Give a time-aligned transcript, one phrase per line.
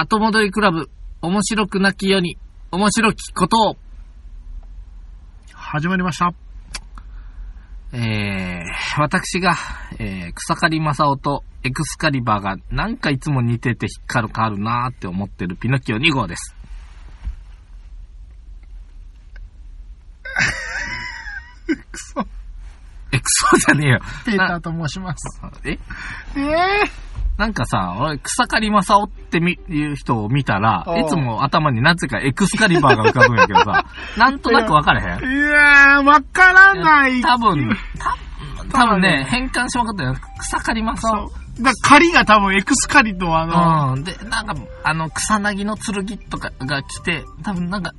[0.00, 0.88] 後戻りクラブ、
[1.22, 2.38] 面白くなきように、
[2.70, 3.76] 面白きことを。
[5.52, 6.32] 始まりました。
[7.92, 9.56] えー、私が、
[9.98, 16.54] えー、草刈正雄とエクスカリバーがなんかいつも似てて引っかかるなーって思ってるピノキオ2号です。
[21.66, 22.20] くそ。
[23.10, 24.00] え、クソじゃねえよ。
[24.24, 25.40] ペーターと申します。
[25.64, 25.70] え？
[26.36, 27.08] ええ
[27.38, 33.86] なんかさ、俺、草刈正雄ってみ、いう人を見たらあ、あいつも頭になぜかエクスカリバーが浮かぶんやけどさ、
[34.18, 37.22] なんとなくわからへんいやー、わからない。
[37.22, 38.16] 多分、た
[38.72, 40.16] 多分ね、変換しまくったよ。
[40.40, 41.62] 草刈正雄。
[41.62, 44.04] だ狩りが多分エクスカリとあの、うん。
[44.04, 47.92] で、なんか、あの、草薙の剣とかが来て、多分なんか、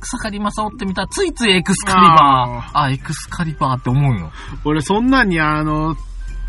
[0.00, 2.78] 草刈正雄って見たら、ついついエクスカリバー。
[2.78, 4.32] あエクスカリバーって思うよ。
[4.64, 5.96] 俺そんなんにあの、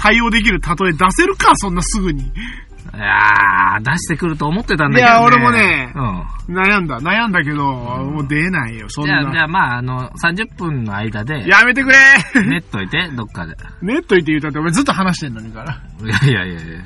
[0.02, 2.24] 対応できる例え出せるか、そんなすぐに。
[2.24, 5.14] いやー、出してくると思ってたんだけど、ね。
[5.14, 6.56] いや俺もねうん。
[6.56, 9.44] 悩んだ、悩んだけど、もう出ないよ、そんじゃあ、じゃな。
[9.44, 11.98] あまあ、あの、30分の間で、やめてくれ
[12.48, 13.56] 練っといて、どっかで。
[13.82, 15.80] ネットいて言うたって俺ずっと話してんのにから。
[16.04, 16.80] いやいやいやいや。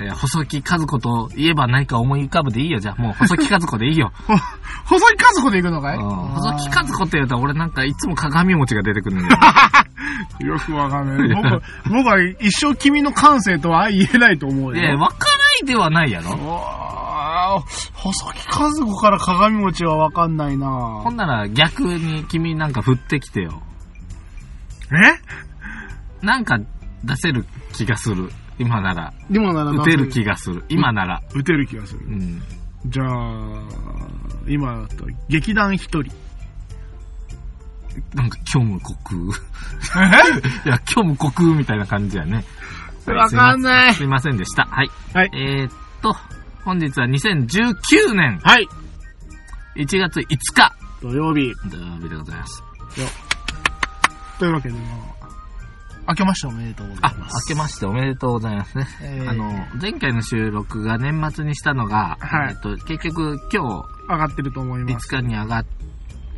[0.00, 2.78] いや細木和子と言えば何か思い浮かぶでいいよ。
[2.78, 4.10] じゃあもう細木和子でいいよ。
[4.86, 5.98] ほ、細木和子で行くのかい？
[5.98, 9.40] うん細木和子って言うと俺なんかいつも鏡餅が出てくるんだよ。
[10.54, 11.28] よくわかんない。
[11.34, 14.98] 僕は、僕は一生君の感性とは言えないと思ういや、よ。
[14.98, 16.30] わからないではないやろ。
[17.94, 20.66] 細木和子から鏡餅はわかんないな
[21.02, 23.62] ほんなら逆に君なんか振ってきてよ。
[24.92, 26.24] え？
[26.24, 26.58] なんか
[27.04, 28.30] 出せる気がする。
[28.62, 29.12] 今なら。
[29.30, 30.64] 今なら打てる気がする。
[30.68, 31.22] 今なら。
[31.34, 32.10] 打てる気がするう。
[32.10, 32.42] ん。
[32.86, 33.62] じゃあ、
[34.48, 36.12] 今だと、劇団一人。
[38.14, 39.18] なんか虚無虚空。
[40.64, 42.44] いや、虚無虚空みたいな感じやね。
[43.06, 44.66] わかんないすいませんでした。
[44.70, 44.90] はい。
[45.12, 45.30] はい。
[45.34, 46.16] えー、っと、
[46.64, 48.68] 本日は2019年はい。
[49.76, 51.52] 1月5日土曜日。
[51.68, 52.62] 土曜日でございます。
[54.38, 54.80] というわけで、ま
[55.20, 55.21] あ、
[56.08, 57.50] 明けましておめでとうござあ、います。
[57.50, 58.86] 明けましておめでとうございますね。
[59.02, 65.14] えーあの、前回の収録が年末にしたのが、はいえっと、結局今上がってると思い日ます。
[65.14, 65.66] 5日に上がっ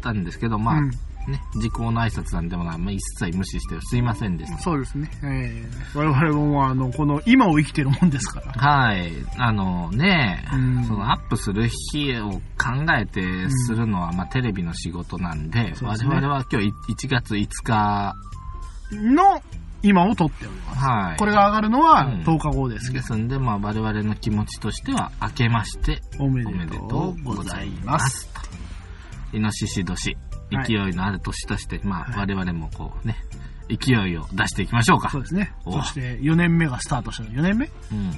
[0.02, 0.90] たんですけど、まあ、うん
[1.26, 5.10] ね、時効の挨拶なんでもない、まあ、一切無視してすいませんでしそうですね。
[5.22, 8.52] えー、我々もあの、この今を生きてるもんですから。
[8.52, 8.60] た。
[8.60, 9.10] はい。
[9.38, 12.40] あのね、うんそのアップする日を考
[12.98, 18.14] えてするのは、まあテレビの仕事なんで、ですね我々は今日1月5日、
[18.94, 19.42] の
[19.82, 20.78] 今を撮っております。
[20.84, 21.16] はい。
[21.18, 27.92] これが上がるのはうん10日後ですけど、ですんで、まあ我々の気持ちとしては、明けましておめおめでとでとうございうございま。
[27.92, 28.30] ますす。
[29.32, 30.18] イノシシ年、はい
[30.66, 33.16] 勢いのある年として、まあ、はい我々もこうね、
[33.68, 35.10] 勢いを出していきましょうか。
[35.10, 35.52] そうですね。
[35.64, 37.30] おそして4年目がスタートしたの。
[37.30, 37.66] 4年目？
[37.90, 38.10] うん。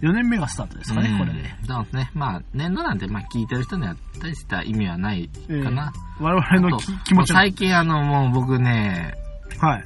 [0.00, 1.54] ?4 年目がスタートですかね、うんこれで。
[1.66, 2.10] そうですね。
[2.14, 5.92] まあ、年度なんて、まあ、聞いてる人には大した意味はないかな。
[6.20, 7.40] 我々の気持ちが。
[7.40, 9.14] 最近、あの、もう僕ね、
[9.58, 9.84] はい。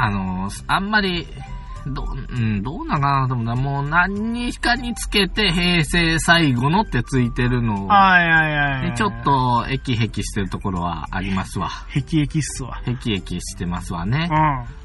[0.00, 1.26] あの、あんまり、
[1.86, 3.28] どう、うん、どうなんかな？
[3.28, 8.90] と思ったら、もう何かにつけて平成最後のってついてるのを、はいはいはい。
[8.90, 9.12] でちょっ。
[9.24, 11.70] と、エキヘキしてるところはありますわ。
[11.88, 12.82] ヘキヘキっすわ。
[12.84, 14.28] ヘキヘキしてますわね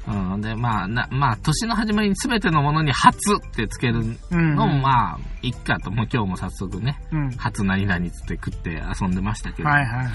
[0.06, 0.10] う。
[0.12, 0.34] ん。
[0.34, 0.40] うん。
[0.40, 4.00] で、まあ、な、まあ、年の始まりに全てのものに初ってつける
[4.30, 4.54] うん。
[4.54, 5.90] のも、まあ、いっかと。
[5.90, 7.30] もう今日も早速ね、うん。
[7.32, 9.68] 初何々つって食って遊んでましたけど。
[9.68, 10.08] はいはいはい。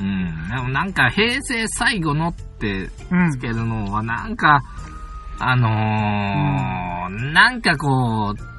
[0.00, 0.48] うん。
[0.48, 3.38] でもなんか、平成最後のってうんつ。
[3.38, 4.62] けるのは、なんか、
[5.38, 8.50] あのーなんかこう、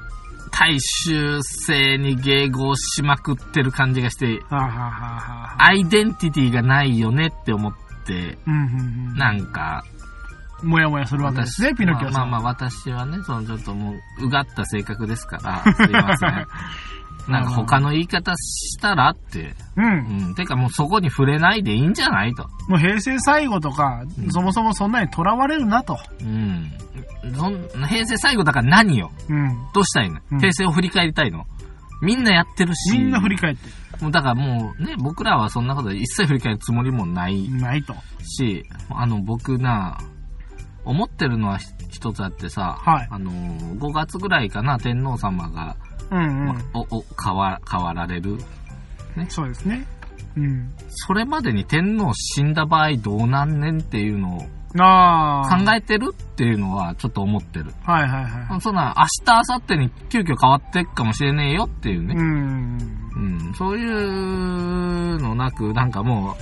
[0.51, 7.73] 大衆性に迎合しまくってる感じがして、はあ、はあはアイデンティティがないよねって思っ
[8.05, 9.15] て、うんうんうん。
[9.15, 9.83] なんか、
[10.63, 12.29] もやもやするわけですね、ピノキオさん。
[12.29, 16.47] まあまあまあ私はね、そのちょっともう、うがった性格ですから、すいません。
[17.27, 20.27] なんか他の言い方したらって、うん。
[20.27, 20.35] うん。
[20.35, 22.47] てかもうそこに触れないでいいんじゃないと。
[22.67, 25.97] もう平成最後とか、うんそもそもそんなに囚われるなと。
[26.21, 26.71] うん。
[27.87, 29.49] 平成最後だから何ようん。
[29.73, 31.45] どうしたいの、うん平成を振り返りたいの？
[32.01, 32.97] みんなやってるし。
[32.97, 33.69] みんな振り返って
[34.01, 37.93] もうだからもうね、僕らはそんなこと一切振り返るつもりもないないと。
[38.23, 39.99] し、あの僕な、
[40.83, 41.59] 思ってるのは
[41.89, 45.77] 一つあってさ、はいあの、5月ぐらいかな、天皇様が、
[46.11, 46.63] うんうん。
[46.73, 48.37] お、お、変わ、変わられる？
[49.29, 49.85] そうですね。
[50.37, 50.71] うん。
[50.89, 54.41] それまでに天皇死んだ場合どうなんねんっていうのを。
[54.73, 54.77] 考
[55.75, 57.73] えてるっていうのはちょっと思ってる。
[57.83, 58.61] はいはいはい。
[58.61, 62.15] そんな、明日、明後日に急遽変わっていくかもしれねえよっていうね。
[62.17, 62.77] うん。
[63.13, 66.37] うん、そういうのなく、なんかも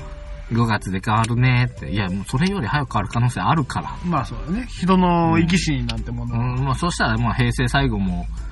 [0.51, 1.91] う、5月で変わるねって。
[1.91, 3.95] いや、もうそれより早く変わる可能性あるから。
[4.05, 4.67] まあそうだね。
[4.67, 6.53] 人の生き死になんてものは。
[6.53, 8.48] うん、まあそしたら、まあ平成最後も、うん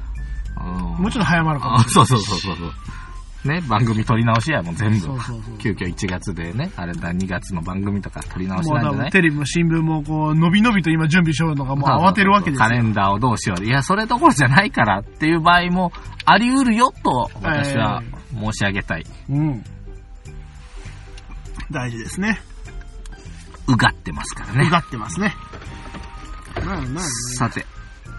[0.64, 2.08] もうちょっと早まるかもあしれない。
[2.08, 2.74] そうそうそうそうそう。
[3.48, 5.00] ね、番組撮り直しやもう全部。
[5.00, 5.58] そうそうそう。
[5.58, 9.00] 急遽1月でね、あれだ、2月の番組とか撮り直しなんじゃない？
[9.04, 12.68] 分テレビも新聞もこう、伸び伸びと今準備しようのがもう慌てるわけですよ。
[12.68, 13.64] カレンダーをどうしよう。
[13.64, 15.94] いや、それどころじゃないからっていう場合も
[16.26, 18.02] あり得るよと、私は
[18.34, 19.06] 申し上げたい。
[19.30, 19.64] うん。
[21.72, 22.42] 大事ですね。
[23.68, 24.68] うがってますからね。
[24.68, 25.34] うがってますね。
[26.66, 27.00] まあまあね。
[27.38, 27.66] さて。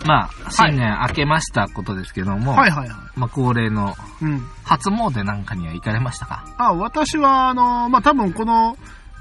[0.06, 4.24] まあ、新年明けましたことですけども、はいはいはまあ、恒例のい。
[4.24, 4.46] うん。
[4.64, 6.44] 初詣なんかには行かれましたか？
[6.56, 8.76] あ、私は、あの、まあ、多分この、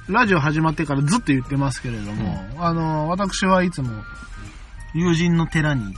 [0.07, 3.89] ラジオ始まってからずっと言ってますけれども、あの、私はいつも、
[4.93, 5.97] 友人の寺に行き、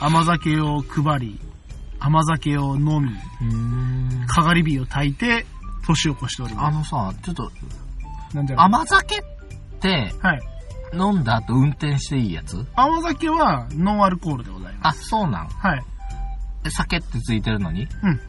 [0.00, 1.40] 甘酒を配り、
[2.00, 3.10] 甘酒を飲み、
[3.40, 4.26] うん。
[4.26, 5.46] かがり火を焚いて、
[5.86, 8.36] 年を越しておりあまのさ、ちょっと、す。
[8.36, 9.22] なんじゃろ甘酒っ
[9.80, 10.40] てはい。
[10.92, 12.66] 飲んだ後運転していいやつ？
[12.74, 15.48] 甘酒はノンアルコールでございまあ、そうなん。
[15.48, 15.56] す。
[15.56, 15.82] はい。
[16.64, 17.88] え酒ってついてるのに？
[18.02, 18.20] うん。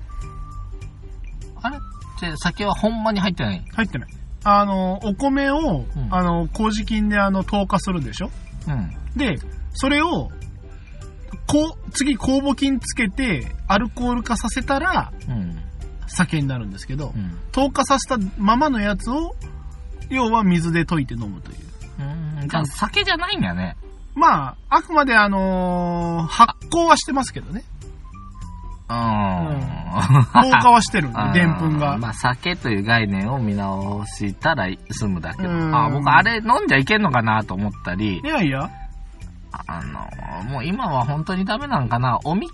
[1.62, 1.78] あれ？
[1.78, 1.80] っ
[2.20, 3.66] て酒はほんまに入ってない？
[3.74, 4.10] 入ってない。
[4.46, 8.30] あの、お米を、うんあの、麹菌であの、糖化するでしょ？
[8.68, 8.94] うん。
[9.16, 9.38] で、
[9.74, 10.30] それを、
[11.48, 15.60] こう、次、酵母菌つけて、アルコール化させたら、うん。
[16.08, 17.38] 酒になるんですけどう、ん。
[17.52, 19.36] 糖化させたままのやつを、
[20.10, 21.58] 要は水で溶いて飲むという。
[22.00, 22.33] うん。
[22.48, 23.78] じゃあ酒じゃないんだよね。
[24.16, 27.64] まあ、あくまであのー発酵はしてますけどね。
[28.90, 28.96] うん。
[30.34, 31.98] 糖化はしてるんであ、ーでんぷんが。
[31.98, 35.50] まあ、酒という概念を見直したら済むだけど。
[35.50, 38.70] うんあ、僕、あれ飲んじゃいけんのかなと思ったりい、やいや。
[39.68, 42.52] あの、もう今は本当にダメなんかなおみき？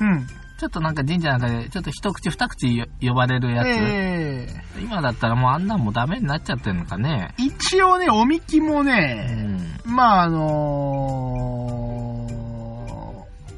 [0.00, 0.26] うん。
[0.60, 3.66] ちょっとなんか神社なんかで、ちょっと一口二口呼ばれるやつ。
[3.68, 4.46] え
[4.78, 7.34] え今だったらもうあんなんもダメになっちゃってんのかね。
[7.38, 9.90] 一応ね、おみきもうね、ん。
[9.90, 12.30] まああのー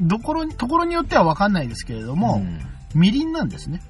[0.01, 2.61] どころに、ところによってはわかんないですけれども、ん
[2.95, 3.81] みりんなんですね。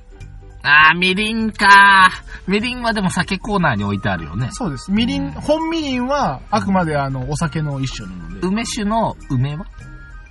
[0.62, 2.10] あー、みりんか
[2.46, 4.48] みりんはでも酒コーナーに置いてあるよね。
[4.52, 4.90] そうです。
[4.90, 8.46] みりん、うん本みりんはあくまであの、お酒の一種なので。
[8.46, 9.66] 梅酒の梅は？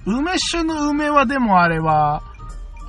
[0.06, 2.24] 梅酒の梅はでもあれは、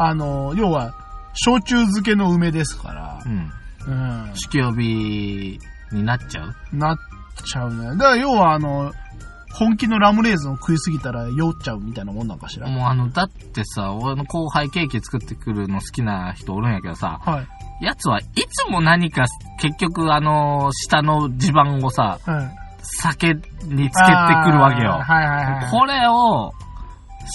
[0.06, 0.94] あの、要は、
[1.34, 3.52] 焼酎漬けの梅ですからう、ん。
[3.86, 5.58] うん、酒曜日
[5.90, 6.54] になっちゃう？
[6.72, 6.96] なっ
[7.44, 7.86] ちゃうね。
[7.96, 8.92] だから要はあの、
[9.54, 12.68] 本気のラムレーズンを食いすぎたら酔っちゃうみたいなもんなんかしら。
[12.68, 17.84] もうあの、だってさ、俺の後輩ケーキ作ってくるの好きな人おるんやけどさ、はい。
[17.84, 19.24] やつはいつも何か、
[19.60, 22.50] 結局あの、下の地盤をさ、はい。
[22.82, 23.90] 酒につけて
[24.44, 24.90] くるわけよ。
[24.90, 25.70] はいはいはい。
[25.70, 26.52] これを、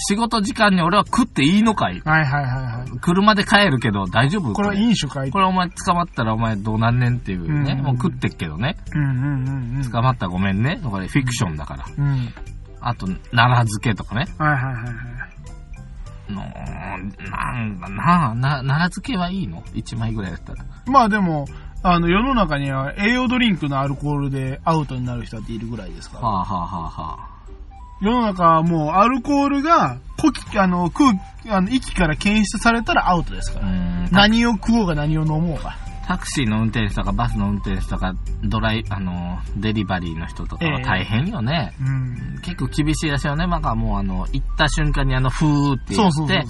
[0.08, 2.00] 仕事時間に俺は食っていいのかい？
[2.00, 2.98] はいはいはいはい。
[3.00, 4.52] 車で帰るけど大丈夫？
[4.52, 5.30] これは飲酒かい？
[5.30, 7.72] これお前捕まったらお前どうなんねんっていうね。
[7.72, 8.76] うんもう食ってっけどね。
[8.94, 9.90] うんうんうんうん。
[9.90, 10.80] 捕まったらごめんね。
[10.82, 11.84] これフィクションだから。
[11.96, 12.32] うん。
[12.80, 14.26] あと、奈良漬けとかね。
[14.38, 16.32] はいはいはいはい。
[16.32, 20.64] のなんだなな、奈良漬けはいいの ?1 枚ぐらいだったら。
[20.86, 21.46] まあでも、
[21.82, 26.24] あの、世の中には栄養ドリンクのアルコールでアウトになる人っているぐらいですから。
[26.24, 27.37] はあはあはあはあ。
[28.00, 33.68] 世の中はもうアルコールが呼気、あの、空気、あの、息から検出されたらアウトですから。
[33.68, 35.76] うん何を食おうが何を飲もうが。
[36.08, 41.74] タクシーの運転手とかバスの運転手とか、ドライ、あの、デリバリーの人とかは大変よね。
[41.78, 42.40] うん。
[42.40, 43.46] 結構厳しいですよね。
[43.46, 46.44] なんかもうあの、行った瞬間にあの、ふーって言って。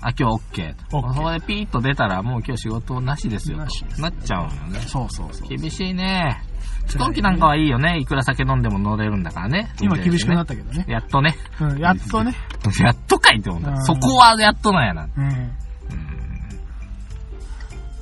[0.00, 0.96] あ、今日 OK と。
[0.96, 4.00] OK そこでピーッと出たらもう今日仕事なしですよと。
[4.00, 4.80] なっちゃうよね。
[4.80, 5.48] そうそうそう。
[5.48, 6.42] 厳しいね。
[6.86, 7.98] 飛行機なんかはいいよね。
[7.98, 9.74] いくら酒飲んでも乗れるんだからね。
[9.82, 10.86] 今厳しくなっったけどね。
[10.88, 11.36] やっとね。
[11.60, 12.34] うん、やっとね。
[12.80, 13.70] やっとかいって思った。
[13.72, 15.06] うんそこはやっとなんやな。
[15.14, 15.52] うん。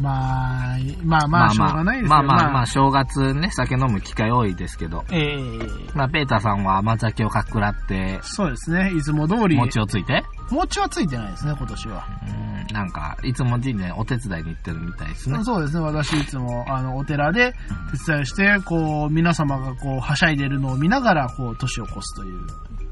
[0.01, 5.05] まあ、まあまあ、しょうがないですよまあまあまあ、正月ね、酒飲む機会多いですけど。
[5.11, 5.59] ええ
[5.95, 8.93] まあ、ペーターさんは甘酒をかっくらって、そうですね。
[8.97, 9.57] いつも通り。
[9.57, 12.07] 餅をついて、餅はついてないですね、今年は。
[12.69, 15.45] うん、なんか、いつも神社にお手伝いに行ってるみたいですね。
[15.45, 15.85] そうですね。
[15.85, 17.53] 私いつも、あの、お寺で
[18.05, 22.41] 手伝いをして、こう、皆様がこう、はしゃいでるのを見ながら、こう、年を越すという。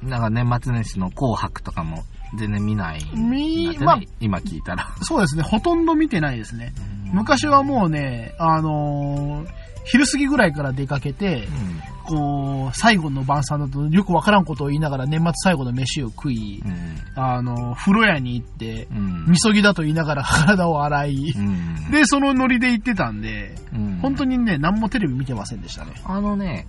[0.02, 2.04] なんか年末年始の紅白とかも
[2.36, 3.04] 全然見ない。
[3.14, 4.94] ねまあ今聞いたら。
[5.02, 5.42] そうですね。
[5.42, 6.72] ほとんど見てないですね。
[7.12, 9.48] 昔はもうね、あのー
[9.90, 11.48] 昼過ぎぐらいから出かけて、
[12.04, 16.70] こう、最後の晩餐だとよくわからんことを言いながら年末最後の飯を食い、うん。
[16.70, 16.98] うん。
[17.14, 19.24] あの、風呂屋に行って、うん。
[19.28, 21.90] みそぎだと言いながら 体を洗い、うん。
[21.90, 25.92] で、そのノリで行ってたんで、うん本当にね、何もテレビ見てませんでしたね。
[26.04, 26.66] あのね、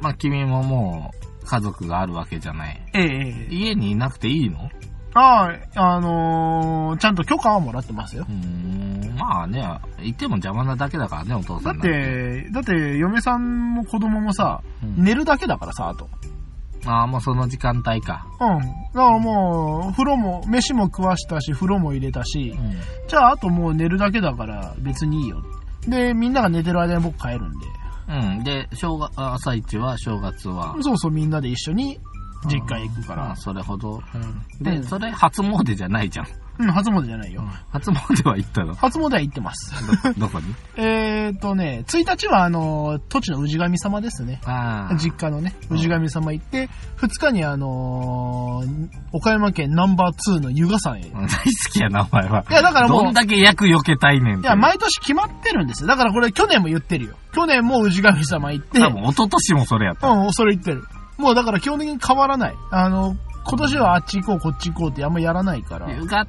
[0.00, 1.12] まあ、君もも
[1.42, 2.80] う家族があるわけじゃない。
[2.94, 3.54] ええええ。
[3.54, 4.70] 家にいなくていいの？
[5.14, 8.32] ああ、あのーちゃんと許可はもらってますよう。
[8.32, 9.64] ーん、まあね、
[10.02, 11.88] いても邪魔なだけだからね、お父さんだって。
[12.44, 16.08] て、だって、嫁さんも子供もさ、うん寝るだけだからさ、あと。
[16.86, 18.26] ああ、もうその時間帯か。
[18.40, 18.58] うん。
[18.58, 22.72] だからもう、風呂も、飯も食わしたし、風呂も入れたしう、ん。
[23.08, 25.42] じゃああともう寝るだけだから別にいいよ。
[25.88, 27.66] で、みんなが寝てる間に僕帰るんで。
[28.06, 28.44] うん。
[28.44, 30.76] で、正月、あ朝一は、正月は。
[30.80, 31.98] そうそうみんなで一緒に
[32.48, 33.36] 実家へ行くからまあ、。
[33.36, 34.02] それほど。
[34.14, 36.26] うんで、それ初詣じゃないじゃん。
[36.56, 37.42] うん、初詣じゃないよ。
[37.72, 38.74] 初詣は行ったの？
[38.74, 39.72] 初詣は行ってます。
[40.04, 40.54] ど、 どこに？
[40.76, 44.40] えーとね、1日はあの、土地の氏神様ですね。
[44.44, 44.96] ああ。
[44.96, 51.00] 実家のね、氏神様行って、2日にあのー岡山県ナンバー2の湯河山へ。
[51.00, 51.28] い大好
[51.72, 52.44] きやな、お前は。
[52.50, 54.40] や、だからもうどん、だけ役避けたいねん。
[54.40, 55.88] いや、毎年決まってるんですよ。
[55.88, 57.14] だからこれ去年も言ってるよ。
[57.32, 60.08] 去年も氏神様行って、多分、一昨年もそれやった。
[60.08, 60.84] うん、それ言ってる。
[61.18, 62.54] もうだから基本的に変わらない。
[62.70, 63.16] あの、
[63.46, 65.90] 今年はあっち行こう、こっち行こうってあんまやらないから。
[65.92, 66.26] 湯賀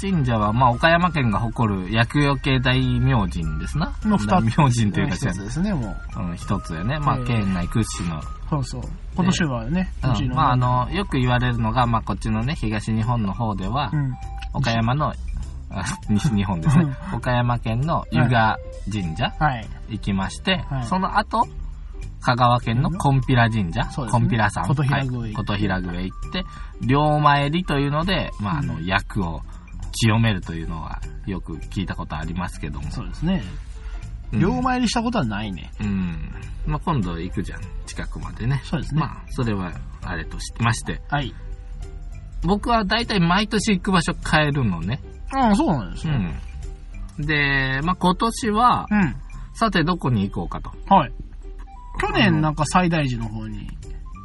[0.00, 3.92] 神社は、まあ、岡山県が誇る薬用系大明神ですな。
[4.02, 6.20] の二つ大明神というか、一つですね、もう。
[6.22, 6.98] うん、一つやね。
[6.98, 8.22] まあ、ええ県内屈指の。
[8.50, 8.82] そうそう。
[9.14, 10.34] 今年はね、ううちの。
[10.34, 14.14] んまあ、あの、よく言われるのが、まあ、こっちのね、東日本の方ではう、ん。
[14.54, 15.12] 岡山の、
[15.70, 16.96] あ西日本ですね。
[17.12, 18.58] 岡山県の湯賀
[18.90, 19.66] 神社はい。
[19.88, 21.46] 行きまして、はいその後、
[22.24, 26.44] 香川県のコンピラ神社、コンピラ山、琴平宮はい琴平宮へ行って、
[26.80, 29.42] 両参りというので、まあ、あの、役を
[29.92, 32.90] 清めるというのはよく聞いたことありますけども。
[32.90, 33.42] そうですね。
[33.44, 33.74] うん
[34.32, 35.70] 両参りしたことはないね。
[35.80, 36.34] うん。
[36.66, 37.60] まあ、今度行くじゃん。
[37.86, 38.60] 近くまでね。
[38.64, 41.00] そうですねまあ、それは、あれとしてまして。
[41.08, 41.32] はい。
[42.42, 45.00] 僕は大体毎年行く場所変えるのね。
[45.32, 46.14] ああ、そうなんですよ。
[46.14, 47.26] うん。
[47.26, 49.16] で、まあ、今年は、うん。
[49.54, 50.72] さてどこに行こうかと。
[50.92, 51.12] はい。
[52.00, 53.68] 去年なんか最大寺の方に。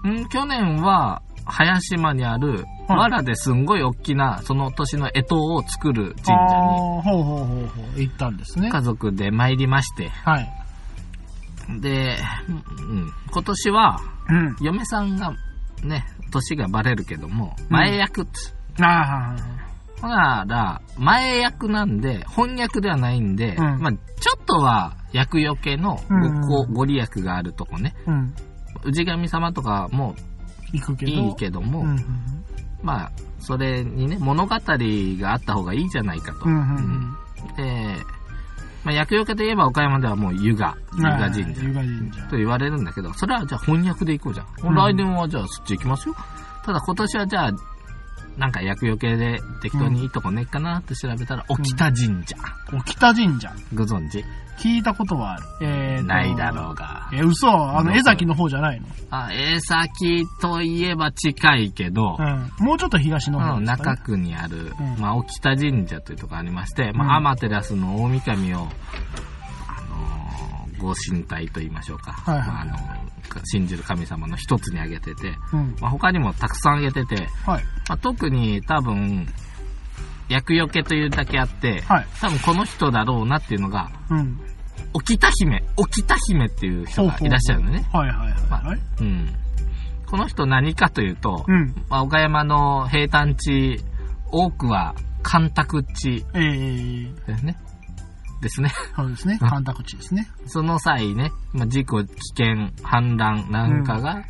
[0.08, 2.66] ん去年は、林島にある、はい
[2.98, 8.00] 藁ですんごい大きな、その年の干支を作る神社ああ、ほうほうほうほう。
[8.00, 8.72] 行ったんですねに、。
[8.72, 10.50] 家族で参りまして、はい。
[11.82, 14.56] で、うん、今年は、うん。
[14.60, 15.36] 嫁さんが、
[15.84, 19.69] ね、年がバレるけども、前役っつ、ああ、
[20.02, 27.96] ほなら、前役なんで、翻訳ではないんで、うんまあちょっとは役よけのうんご,、ご利益があるとこね。
[28.06, 28.34] うん。
[28.94, 30.16] 氏神様とかも
[30.74, 31.12] 行くけど。
[31.12, 32.00] いいけども、うん。
[32.82, 36.46] まあ、それにね、物語があった方がいいじゃないかと。
[36.46, 36.56] うん。
[36.56, 37.18] うん。
[37.56, 37.96] で、
[38.84, 42.22] まあ、役よけといえば岡山ではもう湯賀、湯賀神社湯賀神社。
[42.28, 44.48] と言われるんだけど、それはじゃあ翻訳で行こうじゃん。
[44.70, 46.16] うん来年はじゃあそっち行きますよ。
[46.64, 47.52] ただ今年はじゃあ、
[48.40, 52.38] なんか役よけで適当にいいとこねっかなって調べたら、沖田神社。
[52.74, 53.54] 沖田神社。
[53.76, 54.24] ご存知？
[54.58, 55.44] 聞いたことはある。
[55.62, 57.10] えーとないだろうが。
[57.14, 58.88] え、嘘あの、江崎の方じゃないの？
[59.10, 62.66] あ、江崎といえば近いけど、うん。
[62.66, 68.70] もうちょっと東の方ね中区にある、うんまあ、沖田神社というところありまして、まうんあ、アマテラスの大神を、あのー
[70.80, 72.14] ご神体と言いましょうか。
[72.14, 72.78] はいはいまあ、あの
[73.44, 75.76] 信じる神様の一つに挙げてて、うん。
[75.82, 77.64] まあ、他にもたくさん挙げてて、はい。
[77.90, 79.28] まあ、特に多分、
[80.30, 82.08] 厄除けというだけあって、はい。
[82.22, 84.40] 多分この人だろうなっていうのが、うん。
[84.94, 87.90] 沖田姫、沖田姫っていう人がいらっしゃるのね。
[87.92, 88.42] はいはいはい。
[88.50, 89.36] まはいうん。
[90.06, 91.76] この人何かというと、うん。
[91.90, 93.84] まあ、岡山の平坦地、
[94.32, 94.94] 多くは
[95.24, 97.58] 干拓地えー、ですね。
[98.42, 98.72] ですね。
[98.96, 99.40] そうですね。
[99.42, 100.28] う ん干拓地ですね。
[100.46, 104.24] その際ね、まあ、事故、危険、氾濫なんかが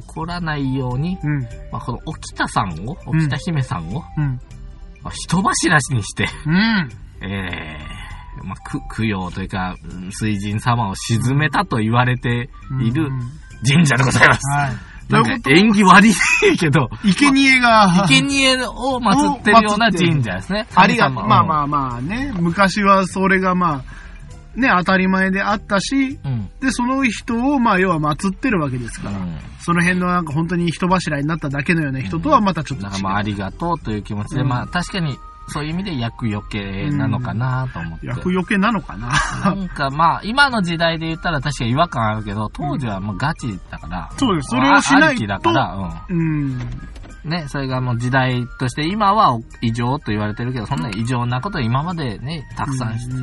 [0.00, 1.42] 起こらないように、うん。
[1.70, 4.40] まあ、この沖田さんを、沖田姫さんを、うん。
[5.02, 6.88] まあ人柱にして、うん。
[7.20, 12.48] えー、まあ、く供養というか、うん水神様を鎮めたと言われて
[12.82, 13.20] いるうん
[13.64, 14.50] 神社でございます。
[14.50, 14.92] はい。
[15.08, 16.14] なんか縁起悪い
[16.58, 20.66] けど、生贄が、生贄を祀ってるような神社ですね。
[20.74, 23.84] ありが、まあまあまあね、昔はそれがまあ、
[24.54, 26.50] ね、当たり前であったし、うん。
[26.60, 29.38] で、その人をまあ要は祀ってるわけですから、うん。
[29.60, 32.90] その辺のなんか本当に人柱になっただけのような人とはまたちょっと違う。
[32.90, 35.16] だからまあありがとうという気持ちで、うんまあ確かに
[35.48, 38.06] そういう意味で厄除けなのかなと思って。
[38.06, 39.08] 厄除けなのかな？
[39.44, 44.10] なんかまあ今の時代で言ったら確かに違和感あるけど、当時はもうガチだから。
[44.18, 46.18] そうですそれをしないとだから、うん。
[46.18, 46.58] うん。
[47.24, 53.14] ね、それがもう時代として今は異常と言われてるけど、そんな異常なこと今までね、たくさんして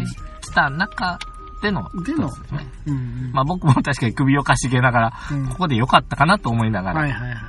[0.53, 1.19] た中
[1.61, 2.67] でのでですね。
[2.87, 3.31] うん。
[3.33, 7.01] まあ僕も確かに首をかしげながら、うんここで良かったかなと思いながら。
[7.01, 7.39] はいはいはいはい。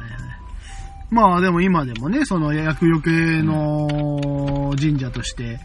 [1.11, 5.59] まあでも今でもね、その厄除けの神社として、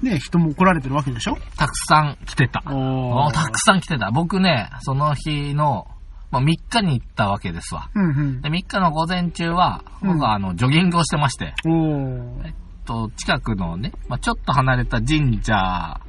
[0.00, 1.36] ね、人も来られてるわけでしょ？
[1.56, 2.62] たくさん来てた。
[2.66, 4.10] おおたくさん来てた。
[4.10, 5.86] 僕ね、その日の、
[6.32, 7.90] まあ、3日に行ったわけですわ。
[7.94, 12.52] うんうんで、3日の午前中は、うん僕はあの、ジョギングをしてまして、おー
[12.84, 16.00] と、近くのね、まあ、ちょっと離れた神社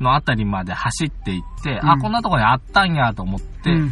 [0.00, 1.90] のあたりまで走っていって、うん。
[1.90, 3.90] あ、こんなとこにあったんやと思って、うんうん。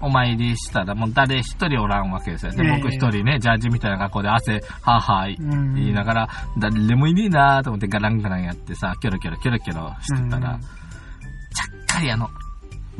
[0.00, 2.52] お参りしたら、もう誰一人おらんわけですよ。
[2.52, 6.28] で、ええ僕一人ね、ジャージみたいな格好で汗、はぁはぁうん言いながら、
[6.58, 10.60] 誰もいねえなーと思ってガランガランやってさ、キョロキョロキョロキョロしてたら、うん。
[10.60, 12.28] ちゃっかりあの、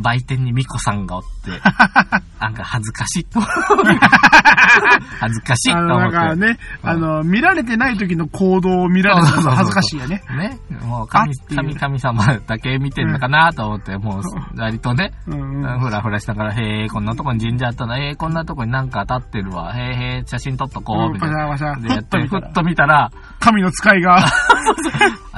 [0.00, 1.50] 売店にミコさんがおって、
[2.40, 3.40] なんか恥ずかしいと。
[5.21, 6.16] 恥ずかしいと思って。
[6.16, 10.23] なんかね、あの、見られてない時の行動を見られたら恥ずかしいよね。
[10.37, 14.23] ね、もう神神神様だけ見てんのかなと思って、もう
[14.57, 15.80] 割とね、うんうん。
[15.80, 21.50] ふらふらしながら、へえ、こんなとこに神社あったな、へえ、こんなとこになんか立ってるわ、へえへえ、写真撮っとこう、みたいな。
[21.80, 24.19] でやっと見たらっと見たら、 神の使いが、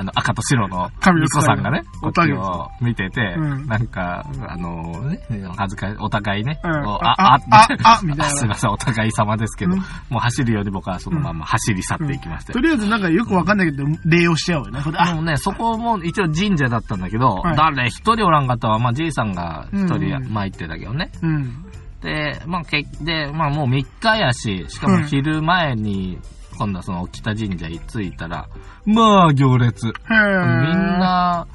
[0.02, 3.66] あの、赤と白の、神のミコさんがね、こっちを見てて、うん。
[3.66, 5.20] なんか、あのね、
[5.56, 8.24] 恥ずかしい、お互いね、ああ、あああみたいな。
[8.30, 9.78] すいません、お互い様ですけど、うん。
[9.78, 9.84] も
[10.16, 14.80] う走るより僕はそのまま走り去っていきましたよとりあえずなんかよくわかんないけど、礼をしちゃうよね。
[14.82, 18.78] これあ、でもね、そこも一応神社だったんだけど、はい誰一人おらんかったわ。
[18.78, 21.10] まあ、じいさんが一うん人うん巻いてたけどね。
[21.22, 21.64] うん。
[22.02, 26.18] で、まあ、け、で、まあ、もう3日やし、しかも昼前に、
[26.56, 28.48] 今度はその北神社に着いたら、
[28.84, 29.88] まあ、行列。
[29.88, 31.46] へみーん、な、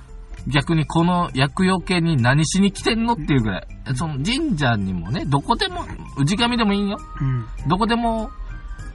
[0.47, 3.67] 逆にこの厄除けに何しに来てんのっていうぐらい。
[3.95, 5.85] その神社にもね、どこでも、
[6.25, 6.97] 氏神でもいいんよ。
[7.21, 7.45] うん。
[7.67, 8.29] どこでも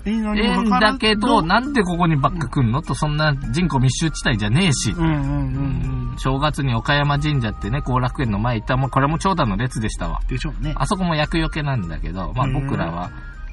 [0.06, 4.90] いいのええんだけど、なんでここにばっか来んのと、そんな人口密集地帯じゃねえし。
[4.90, 6.18] うんうんうんうん。
[6.18, 10.21] 正月に岡山神社ってね、後楽園の前行ったもうこれも長蛇の列でしたわ。
[10.28, 10.75] でしょうね。
[10.76, 13.11] あそこも厄除けなんだけど、まあうん僕らは、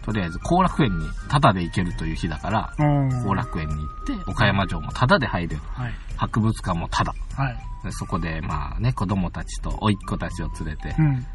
[0.10, 5.62] とりあえず後楽園にタダで行けるという日だから、うん後楽園に行って、岡山城もタダで入れる。
[5.74, 5.94] はい。
[6.18, 7.14] 博物館もタダ。
[7.36, 7.58] はい。
[7.84, 11.26] でそこで、まあね、子供たちと甥っ子たちを連れてう、ん。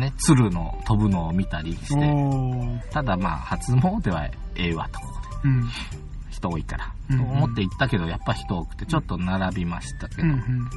[0.00, 2.90] ね、鶴の飛ぶのを見たりして。
[2.92, 5.48] ただまあ、初詣はええわと、ここで。
[5.48, 5.68] うん。
[6.30, 6.92] 人多いから。
[7.10, 10.58] うんと思って行ったけど、やっぱ人多くて、ちょっと並びましたけど、うんうん。
[10.60, 10.68] ま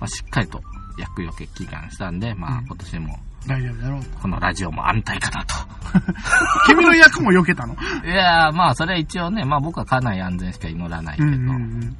[0.00, 0.62] あ、しっかりと
[0.98, 4.18] 厄除け祈願したんで、まあうん今年も、大丈夫だろうと。
[4.18, 5.54] このラジオも安泰かなと。
[6.66, 7.74] 君の役も避けたの？
[7.74, 11.96] いやー、まあそれは一応ね、まあ僕は家内安全しか祈らないけど、うんうん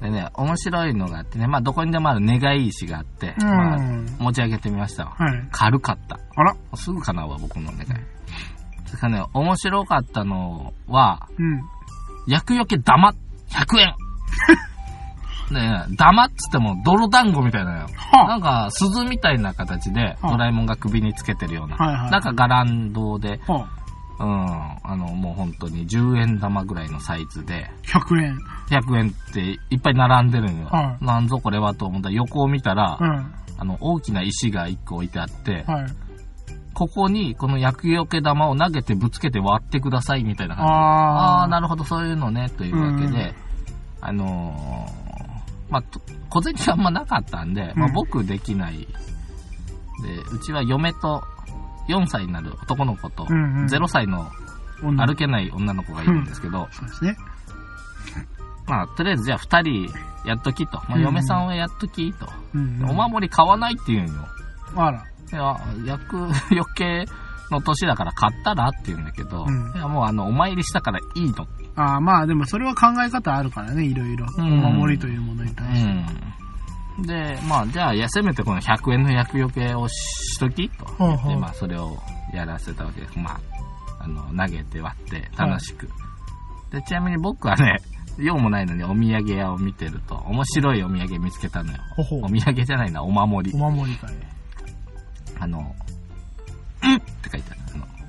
[0.00, 3.48] でね、面白いのがあってね、まあどこにでもある願い石があって、うん。
[3.48, 5.14] まあうん持ち上げてみましたわ。
[5.16, 5.48] はい。
[5.50, 6.18] 軽かった。
[6.36, 6.54] あら。
[6.74, 7.86] すぐ叶うわ、僕の願い。
[8.84, 11.62] それからね、面白かったのは、うん。
[12.26, 13.14] 厄除け玉
[13.48, 13.94] 100円
[15.50, 17.86] ねえ、玉っつっても泥団子みたいなのよ。
[17.94, 21.76] はなんか、鈴みたいな形で、はあドラえもんが首につけてるような。
[21.76, 23.40] はいはいなんかガランドで、
[24.18, 28.38] うん、あの、もう本当に10円玉ぐらいのサイズで、100円。
[28.70, 30.66] 100円っていっぱい並んでるんよ。
[30.66, 33.34] はいなんぞこれはと思ったら横を見たら、うん。
[33.58, 35.86] あの、大きな石が1個置いてあって、はい。
[36.74, 40.74] ここにこの厄除け玉を投げてぶつけて割ってくださいみたいな感じで。
[40.74, 41.48] ああ。
[41.48, 43.34] なるほど、そういうのね、というわけで、
[44.00, 45.05] あのー
[45.68, 46.00] まあ、と
[46.30, 48.78] 小銭があんまなかったんで、まあうん僕できない。
[48.78, 48.86] で、
[50.32, 51.22] うちは嫁と
[51.88, 54.30] 4歳になる男の子と、うんうん0歳の
[54.82, 57.16] 女歩けない女の子がいるんですけど、そうですね。
[58.66, 59.98] まあ、とりあえずじゃあ2人
[60.28, 60.78] やっときと。
[60.88, 62.28] まあ、うん嫁さんはやっときと。
[62.54, 64.28] うんお守り買わないって言うんよ。
[64.76, 65.04] あら。
[65.32, 67.06] いや、厄除け
[67.50, 71.46] の年だから買ったらって言うんだけど、うんいや、もうあの、お参りしたからいいの。
[71.76, 74.26] ああ、まあでもそれは考え方あるからね、いろいろ。
[74.38, 75.90] おうん守りというものに対して。
[76.98, 77.06] うん。
[77.06, 80.86] で、まあ、じゃあ、せめてこの100円の厄除けをしときと。
[80.86, 81.98] ほうほうで、まあ、それを
[82.32, 83.18] やらせたわけです。
[83.18, 83.40] まあ、
[84.00, 85.88] あの、投げて割って楽しく。
[86.70, 87.76] で、ちなみに僕はね、
[88.18, 91.78] 用もないのにお土産屋を見てると、面白いお土産見つけたのよ。
[91.96, 93.54] ほほうお土産じゃないな、お守り。
[93.54, 94.14] お守りかい。
[95.38, 95.74] あの、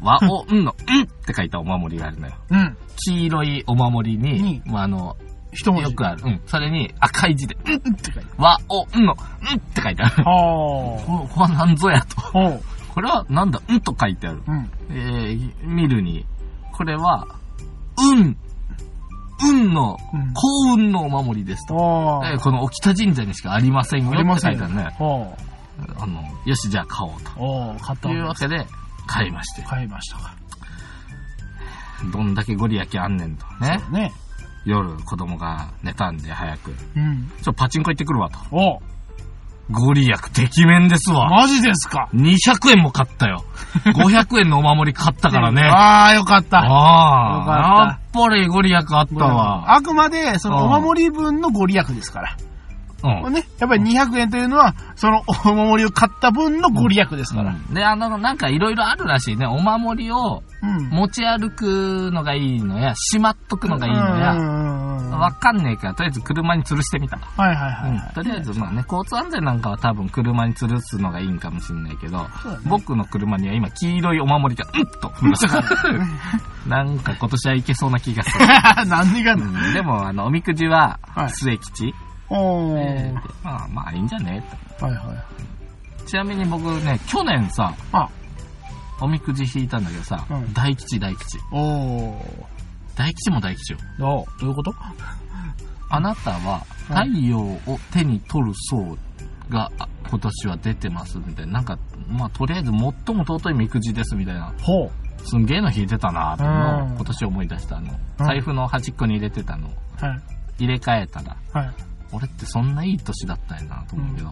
[0.08, 2.34] 和おんの、うんって書いたお守りがあるのよ。
[2.50, 2.78] うん。
[3.06, 5.18] 黄色いお守りにに、まあ、あの、
[5.52, 5.90] 一文字。
[5.92, 6.24] よくある。
[6.26, 6.42] うん。
[6.46, 9.14] それに赤い字で、うんうんって書いて和おんの、
[9.52, 10.14] うんって書いてある。
[10.20, 10.26] ある。
[10.26, 12.62] はここれは何ぞやと。
[12.94, 14.42] これはなんだ、うんと書いてある。
[14.48, 14.70] うん。
[14.90, 16.26] えー、見るに、
[16.72, 17.28] これは、
[17.98, 18.38] 運、
[19.44, 21.76] 運の、うん幸運のお守りですと。
[22.22, 22.32] ああ。
[22.32, 24.96] えーこの沖田神社にしかありませんよありまってせんよ書いてあるね。
[24.98, 25.36] ほ
[26.00, 27.18] あの、よし、じゃあ買おうう。
[27.40, 28.10] おう、買ったと。
[28.10, 28.66] いうわけで、
[29.08, 29.62] 買いまして。
[29.64, 30.36] 買いましたか。
[32.12, 33.46] どんだけご利益あんねんと。
[33.60, 33.82] ね。
[33.92, 34.14] ね。
[34.66, 36.76] 夜、子供が寝たんで早く。
[36.96, 37.32] うん。
[37.42, 38.38] ちょ、パチンコ行ってくるわと。
[38.52, 38.80] おう。
[39.70, 41.30] ご利益、てきめんですわ。
[41.30, 43.44] マジですか200円も買ったよ。
[43.96, 45.64] 500円のお守り買ったからね。
[45.64, 46.60] ああ、よかった。
[46.60, 49.76] ああ、やっぱりご利益あったわ。
[49.76, 52.36] あくまで、そのお守り分のご利益ですから。
[53.04, 53.34] うん。
[53.34, 53.48] ね。
[53.60, 57.56] やっぱり200円というのは、そのお守りを買った分のご利益ですから。
[57.72, 59.46] で、あの、なんかいろいろあるらしいね。
[59.46, 60.90] お守りをうん。
[60.90, 65.20] 持ち歩くのがいいのや、しまっとくのがいいのや、うんうんうんうん。
[65.20, 67.18] わかんねえから、とりあえず車に吊るしてみた。
[67.18, 68.08] はいはいはいはい。
[68.08, 68.14] うん。
[68.14, 72.28] とりあえず、まあね、交通安全なんかは多分車に吊るすのがいいんかもしんないけど、ね
[72.66, 76.02] 僕の車には今黄色いお守りが、うんとぶら下がってる。
[76.68, 78.46] なんか今年はいけそうな気がする。
[78.90, 81.94] 何がうな、ん、でも、あの、おみくじははい、末吉。
[82.30, 82.78] おー。
[82.78, 84.44] えーでまあ、まあ、いいんじゃね？
[84.80, 86.00] はいはい。
[86.00, 86.06] と。
[86.06, 88.10] ちなみに僕ね、去年さ、あ、
[89.02, 91.38] おみくじ引いたんだけどさ、うん大吉大吉。
[91.52, 92.46] おー。
[92.96, 93.80] 大吉も大吉よ。
[94.00, 94.74] どうどういうこと？
[95.90, 96.40] あなたは
[96.90, 97.60] は太陽を
[97.94, 98.98] 手に取る層
[99.50, 101.54] があ今年は出てますみたいな。
[101.54, 101.78] なんか、
[102.10, 104.54] まあとりあえず最も尊いみくじですみたいな。
[104.62, 104.92] ほう。
[105.24, 107.94] すんげえの引いてたなってのをうん今年思い出したの。
[108.20, 109.68] うん財布の端っこに入れてたの。
[109.68, 109.74] は
[110.58, 110.64] い。
[110.64, 111.72] 入れ替えたら、はい。
[112.12, 114.32] 俺ってそんないい年だったんやなと思うけど、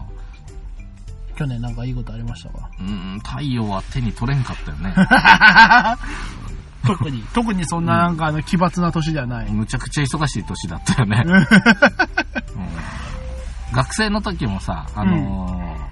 [1.36, 2.70] 去年なんかいいことありましたか？
[2.80, 4.94] うん、太陽は手に取れんかったよね。
[6.86, 9.50] 特に、 特にそんななんかあの奇抜な年ではない。
[9.52, 11.24] むちゃくちゃ忙しい年だったよね。
[11.26, 11.46] うん
[13.72, 15.86] 学生の時もさ、あのー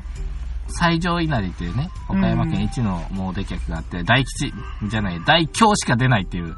[0.77, 4.53] 最上稲荷っていうね、岡山県一の詣客があって、大吉
[4.89, 6.57] じゃない、大凶しか出ないっていう、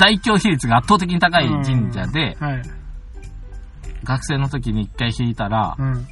[0.00, 2.62] 大凶比率が圧倒的に高い神社で、はい。
[4.04, 6.06] 学生の時に一回引いたらう、ん。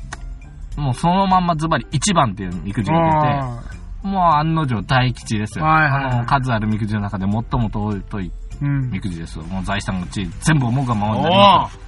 [0.77, 3.69] もうそのまんまズバリ1番っていうみくじがあ出
[4.03, 5.65] て、もう案の定大吉ですよ。
[5.65, 8.33] はいはいはいあの、数あるみくじの中で最も尊い。
[8.61, 9.45] みくじですよ。
[9.45, 11.81] もう財産のうち全部思うがままになりますよ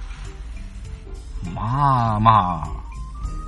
[1.53, 2.82] まあまあ。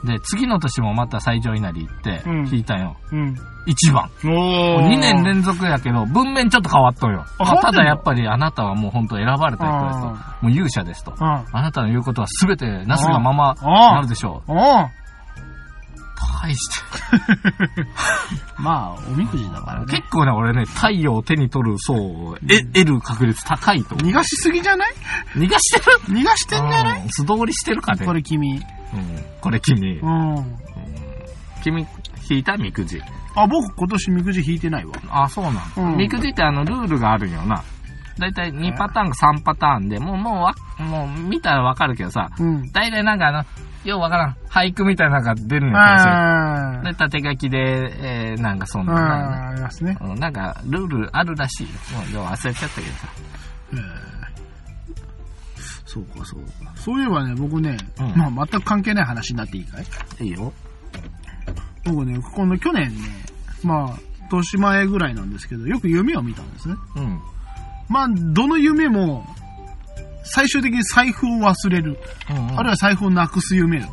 [0.06, 2.96] で、次の年もまた最上稲荷行ってうん、引いたよ。
[3.12, 3.36] うん。
[3.66, 4.10] 1番。
[4.24, 7.26] お2年連続やけど、文面ちょっと変わっとんよ。
[7.40, 10.08] まああ変わってんのただやっぱりあなたはもう本当選ばれた人ですと。
[10.10, 11.12] あもう勇者ですと。
[11.20, 11.26] うん。
[11.28, 14.52] あなたの言うことは全てなすがままあなるでしょう。
[16.44, 17.86] 大して。
[18.60, 19.86] まあ、おみくじだからね。
[19.98, 23.96] 結構ね、俺ね、太陽を手に取る層を得得る確率高いと。
[23.96, 24.94] 逃がしすぎじゃない？
[25.36, 26.20] 逃がしてる？
[26.20, 27.02] 逃がしてんじゃない？
[27.02, 28.06] うん素通りしてるかね。
[28.06, 28.62] これ君。
[28.96, 29.26] うん。
[29.42, 30.10] これ君う。
[30.10, 30.58] ん。
[31.64, 31.86] 君、
[32.30, 33.02] 引いたみくじ。
[33.36, 34.94] あ、僕今年みくじ引いてないわ。
[35.10, 35.92] あ、そうなの。
[35.92, 37.64] うんみくじってあの、ルールがあるんよな。
[38.18, 42.72] だいたい2パターンか3パターンで、もう、もうわ、もう見たらわかるけどさ、うん。
[42.72, 43.44] だいたいなんかあの、
[43.84, 45.78] ようわからん、俳句みたいなのが出るの
[46.78, 48.94] よ、で、縦書きで、えー、なんかそんあ。
[48.94, 49.98] な、ああ、ありますね。
[50.02, 51.70] うんなんか、ルールあるらしいよ。
[51.98, 53.08] もう、でも忘れちゃったけどさ。
[55.96, 56.74] えーそうか、そうか。
[56.76, 59.86] そういえばね、僕ね、うんまあ全く関係ない話になっていいかい？
[60.26, 60.54] いいよ。
[61.86, 63.02] 僕ね、この去年ね、
[63.64, 64.00] まあ、
[64.32, 66.76] 年前ぐらいなんですけど、よく夢を見たんですね。
[66.96, 67.20] うん。
[67.88, 69.24] まあ、どの夢も、
[70.24, 72.00] 最終的に財布を忘れる、
[72.32, 72.60] うん、うん。
[72.60, 73.88] あるいは財布をなくす夢を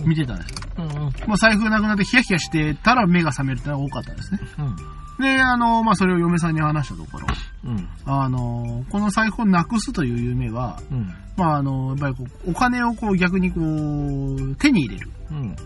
[0.00, 0.08] うん。
[0.08, 0.54] 見てたんです。
[0.76, 0.84] うん。
[0.84, 0.92] うん。
[1.28, 4.40] まあ、財布がなくなってヒヤヒヤしてたら目が覚めるってのが多かったんですね。
[4.58, 4.76] うん。
[5.18, 7.26] で、あの、まあ、それを嫁さんに話したところ、
[7.64, 7.88] うん。
[8.04, 11.14] あの、この財布をなくすという夢は、うん。
[11.36, 15.56] まあ、あの、やっぱりこう、お金をこう逆にこう、手に入れるうん。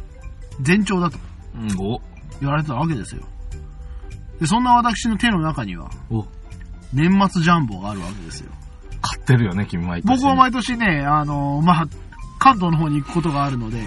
[0.64, 1.18] 前兆だと
[1.54, 1.80] うん。
[1.80, 2.00] お。
[2.40, 3.22] 言われてたわけですよ。
[4.40, 6.24] で、そんな私の手の中には、お。
[6.92, 8.52] 年末ジャンボがあるわけですよ。
[9.02, 10.16] 買ってるよね、君毎年。
[10.16, 11.86] 僕は毎年ね、あの、まあ、
[12.38, 13.82] 関東の方に行くことがあるので、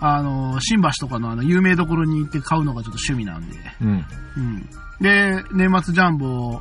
[0.00, 3.56] あの、新橋とかのあの、有名どころに行って買うのがちょっと趣味なんで。
[3.82, 3.88] うん。
[4.36, 4.70] うん。
[5.00, 6.60] で、年末ジャンボ、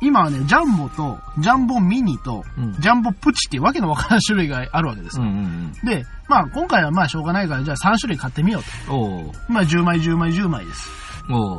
[0.00, 5.22] 今はね、ジャンボと、ジャンボミニと、うんジャンボプチっていうわけのわからん種類があるわけですよ。
[5.24, 9.32] うんうんで、まあ今回はまあしょうがないから、じゃあ3種類買ってみようと。
[9.48, 10.90] まあ10枚10枚10枚です。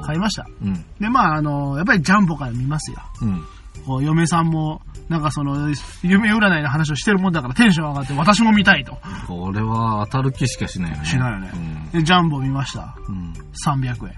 [0.06, 0.46] 買いました。
[0.62, 0.86] うん。
[1.00, 2.98] で、まああの、やっぱりジャンボから見ますよ。
[3.22, 3.44] うん。
[3.86, 5.70] こう嫁さんも、なんかその、
[6.02, 8.98] 夢占いの話をしてるもんだからテンション上がって私も見たいと。
[9.28, 11.06] これは当たる気しかしないよね。
[11.06, 11.52] しないよね。
[11.94, 12.96] で、ジャンボ見ました。
[13.08, 13.16] うん。
[13.16, 13.34] うん。
[13.66, 14.14] 300円。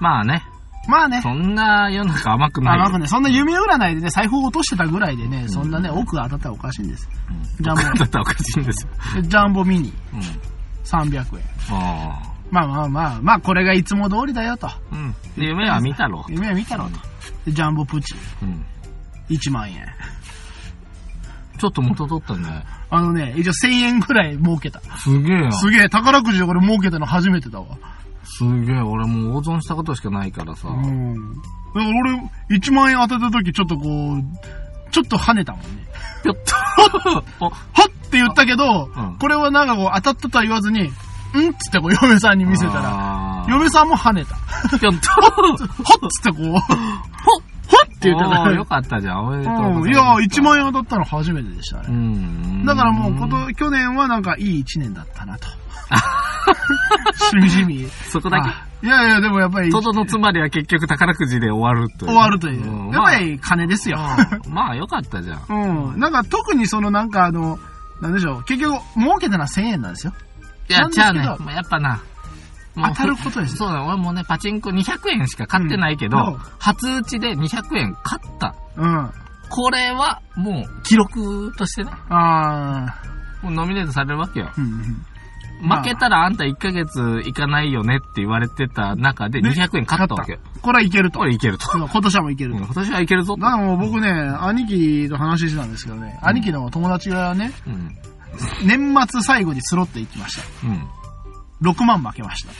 [0.00, 0.42] まあね、
[0.88, 1.20] まあね。
[1.22, 2.84] そんな世の中甘くないよ。
[2.84, 7.08] 甘くね、そんな夢占いでね、財布を落としてたぐらいでね、そんなね、奥が当たったらおかしいんです。
[7.30, 7.64] うん。
[7.64, 9.22] ジャンボだったらおかしいんですよ。
[9.22, 10.20] でジャンボミニ、うん。
[10.84, 11.22] 300円。
[11.70, 12.32] ああ。
[12.50, 14.68] まあまあまあ、まあこれがいつも通りだよと。
[14.90, 15.14] うん。
[15.38, 16.24] で夢は見たろ。
[16.28, 16.98] 夢は見たろうと。
[17.46, 18.64] で、ジャンボプチ、うん。
[19.30, 19.86] 1万円。
[21.58, 22.64] ちょっと元取ったね。
[22.90, 24.80] あのね、一応1000円ぐらい儲けた。
[24.98, 25.52] すげえな。
[25.52, 27.78] すげえ、宝くじでこれ儲けたの初めてだわ。
[28.24, 30.68] すげえ、俺もう大損したことしかないからさ。
[30.68, 31.34] うん。
[31.34, 31.40] だ
[31.74, 34.22] から俺、1万円当てた時ちょっとこう、
[34.90, 35.68] ちょっと跳ねたもんね。
[36.22, 37.24] ぴょっと。
[37.44, 37.52] お、は
[37.88, 40.90] っって言ったけど、うんこれはなんかこう当たったとは言わずに、んっ
[41.58, 44.34] つってこう嫁さんに見せたら、ら嫁さんも跳ねた。
[44.36, 46.08] はっぴょっと。
[46.10, 49.26] つってこう、ほっほっって言ってたおーよかったじゃん。
[49.26, 49.54] おめでとう。
[49.54, 49.88] うん。
[49.88, 51.88] いや、1万円当たったの初めてでしたうね。
[51.88, 52.66] ん。
[52.66, 55.46] だからもうこと、去年はなんかいい1年だったなと。
[57.14, 57.88] しみじみ。
[58.08, 58.48] そこだけ。
[58.48, 62.10] あいやいや、でもやっぱり、とどのつまりは結局宝くじで終わるという。
[62.10, 62.88] 終わるという。
[62.88, 63.98] んやっぱり金ですよ。
[64.50, 65.44] まあ、よかったじゃん。
[65.48, 66.00] うん。
[66.00, 67.58] なんか特にそのなんかあの、
[68.00, 68.44] なんでしょう。
[68.44, 70.12] 結局、儲けたのは1000円なんですよ。
[70.68, 72.00] いやじゃあね、まあやっぱな。
[72.74, 73.56] 当たることですよ。
[73.58, 78.54] そうだ、俺もね、パチンコ200円しか買ってないけど、うん初打ちで200円買った。
[78.76, 79.10] うん。
[79.48, 82.86] これはもう記録としてね、あ
[83.42, 84.50] もうノミネートされるわけよ。
[84.56, 84.60] ー。
[84.60, 85.06] うんうん。
[85.62, 90.38] まあ負けたらあんた1ヶ月いかないよねって言われてた中でね200円買ったわけよ。
[90.60, 91.20] これはいけると。
[91.20, 91.66] これいけると。
[91.70, 92.58] 今年はもういけると。
[92.58, 93.40] うん今年はいけるぞと。
[93.40, 97.96] だからもう僕ね、兄貴と話してたんですけどね、兄貴の友達がね、うん。
[98.66, 100.42] 年末最後にスロット行きました。
[100.66, 100.88] うん。
[101.70, 102.52] 6万負けました。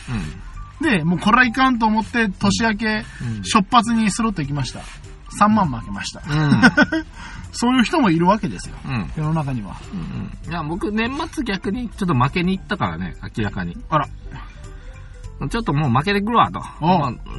[0.83, 3.43] で、もうこれはいかんと思って、年明け、うん。
[3.43, 4.81] 初発にスロット行きました。
[5.41, 6.23] 3万負けました。
[6.29, 6.61] うん。
[7.53, 8.77] そういう人もいるわけですよ。
[8.87, 9.11] うん。
[9.17, 9.77] 世の中には。
[9.93, 10.01] うん。
[10.01, 10.03] う
[10.49, 10.51] ん。
[10.51, 13.77] いや、僕、年末逆にちょっと負けに行ったからね、明らかに。
[13.91, 14.09] あら。
[15.49, 16.61] ちょっともう負けてくるわと。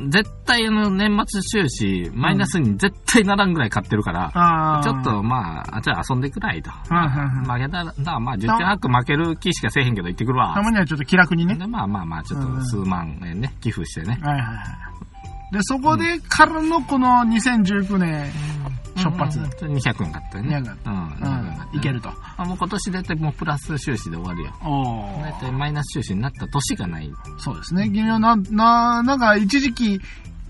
[0.10, 6.72] 絶対あの年末収支、マイナスに絶対ならんぐらい買ってるから、あーちょっとまあ、あじゃあ遊んでくらいと。
[6.72, 10.62] 負けたら、まあ、十中八九負ける気しかせえへんけど行ってくるわた。
[10.62, 11.56] まにはちょっと気楽にね。
[11.56, 14.20] で、まあまあまあ、ちょっと数万円ね、寄付してね。
[14.22, 14.58] はいはいはい。
[15.54, 18.32] で、そこでからのこの2019年、
[18.96, 20.58] 出発うんうん200円買ったよね。
[20.58, 22.10] 200円うん、200円買ったねいけると。
[22.38, 24.54] あもう今年出てもうプラス収支で終わるよ。
[24.64, 27.12] お大体マイナス収支になった年がない。
[27.38, 27.90] そうですね。
[27.90, 30.02] 君はな、な、なんか一時期、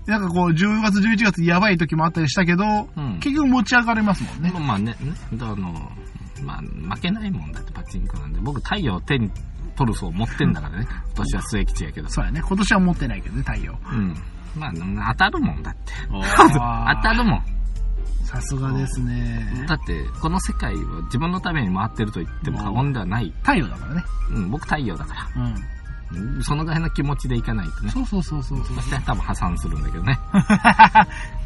[0.06, 2.64] なんかこう、10月、11月やばい時もあったりしたけど、
[2.96, 4.50] うん結局持ち上がれますもんね。
[4.52, 5.92] まあまあね、ね、あの、
[6.42, 8.40] まあ、負けないもんだってパチンコなんで。
[8.40, 9.30] 僕太陽手に
[9.76, 10.86] 取る層持ってんだからね。
[11.14, 12.08] 今年は末吉やけど。
[12.08, 12.40] そうやね。
[12.46, 13.78] 今年は持ってないけどね、太陽。
[13.92, 14.14] うん。
[14.56, 14.68] ま
[15.08, 15.92] あ、当たるもんだって。
[16.10, 17.42] 当 当たるもん。
[18.24, 19.64] さすがですね。
[19.68, 23.32] だって、この世界は自分のために回ってると言っても過言ではない。
[23.42, 24.04] 太陽だからね。
[24.30, 25.42] うん、僕太陽だから。
[25.42, 25.54] うん。
[26.12, 27.90] うんそのぐらいの気持ちでいかないとね。
[27.90, 28.82] そうそうそうそうそうそ。
[28.82, 30.18] して多分破産するんだけどね。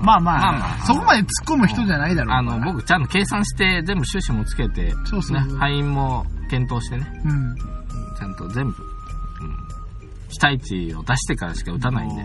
[0.00, 7.54] まあまあ、まあまあそこまで突っ込む人じゃないだろうあの、僕ちゃんと計算して、全部収支もつけて、そうそうそうね、敗因も検討してね、うん。
[7.56, 9.56] ちゃんと全部、うん、
[10.28, 12.22] 期待値を出してからしか打たないんで、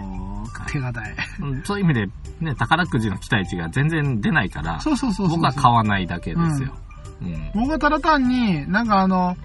[0.68, 1.16] 手堅い。
[1.42, 2.08] うんそういう意味で、
[2.42, 5.38] ね、宝くじの期待値が全然出ないから、そうそうそうそう。
[5.38, 6.74] 僕は買わないだけですよ。
[7.22, 7.52] うん。
[7.54, 9.36] 僕はただ単に、なんかあの、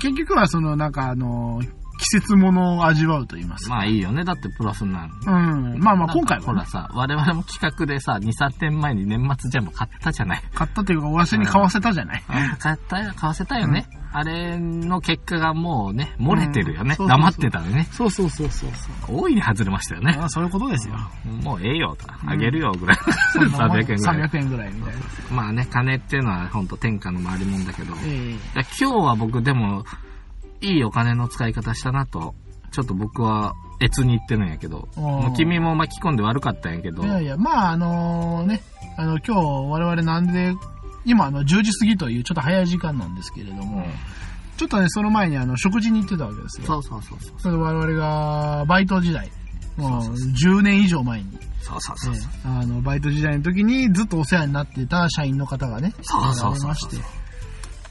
[0.00, 1.60] 結局はその、なんかあの、
[2.00, 3.74] 季節物を味わうと言いますか。
[3.74, 4.24] まあいいよね。
[4.24, 5.10] だってプラスなん。
[5.26, 5.78] うん。
[5.78, 10.42] まあまあ今回はね、ほらさ、我々も企画でさ、2、3年前に年末ジャンボ買ったじゃない。
[10.54, 12.24] 買ったというか、わしに買わせたじゃない。
[12.28, 13.86] あ買ったよ、買わせたよね。
[14.12, 16.90] あれの結果がもうね、漏れてるよね。
[16.90, 17.88] うんそうそうそう黙ってたよね。
[17.92, 19.20] そうそうそうそうそう。
[19.20, 20.18] 大いに外れましたよね。
[20.20, 20.96] あそういうことですよ。
[21.44, 22.06] もうええよと。
[22.26, 22.98] あげるよぐらい。
[23.32, 24.16] そんなもん300円ぐらい。
[24.28, 25.00] 300円ぐらいみたいな。
[25.30, 27.94] まあね、金っていうのは本当天下の回りもんだけど。
[27.94, 28.38] いえや
[28.80, 29.84] 今日は僕でも、
[30.60, 32.34] いいお金の使い方したなと、
[32.72, 37.02] ちょっと僕は、越に言ってるんやけど、もう君も巻き込んで悪かったんやけど。
[37.02, 38.62] えい、やいや、まああのね、
[38.98, 40.54] あの、今日我々なんで、
[41.06, 43.86] 今あの、10時過ぎというちょっと早い時間なんですけれども、
[44.58, 46.66] ちょっとね、その前にあの、食事に行ってたわけですよ。
[46.66, 47.40] そうそうそうそう。
[47.40, 49.30] それで我々が、バイト時代、
[49.78, 56.50] もう10年以上前に、そうそうそうあの、バイト時代の時にずっとお世話になってた社員の方がね、そうそうそう。
[56.50, 56.96] おられまして、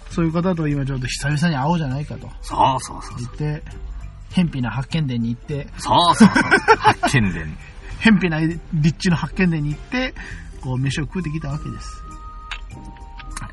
[0.10, 3.18] そういう方と今ちょっと久々に会おうじゃないかとそうそうそう。
[3.18, 3.64] 言って、
[4.32, 6.40] 偏僻な発見殿に行って、そうそうそ
[6.74, 6.76] う。
[6.78, 7.58] 発見伝。
[8.00, 10.14] 偏僻な立地の発見殿に行って、
[10.62, 12.04] こう、飯を食うてきたわけです。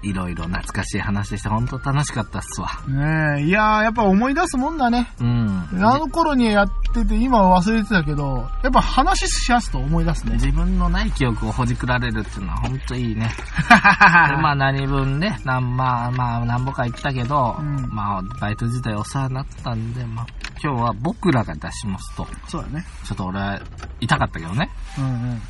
[0.02, 2.68] いろいろ懐かしい話して本当楽しかったっすわ。
[2.88, 5.08] ねえ、いやー、やっぱ思い出すもんだね。
[5.20, 5.68] うん。
[5.72, 6.68] あの頃にやっ
[7.04, 10.34] てて、今は忘れてたけど、やっぱ話しやすと思い出すね。
[10.34, 13.30] 自分のない記憶をほじくられるっていうのは本当いいね。
[14.28, 20.26] で まあ何分ね、なんまあまあ何ぼか言ったけど、うんまあバイト自体お世話になったんで、まあ
[20.62, 22.84] 今日は僕らが出しますと、そうだね。
[23.04, 23.60] ちょっと俺は
[24.00, 24.70] 痛かったけどね。
[24.98, 25.42] うんうん。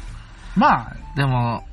[0.57, 1.65] まあ、でも、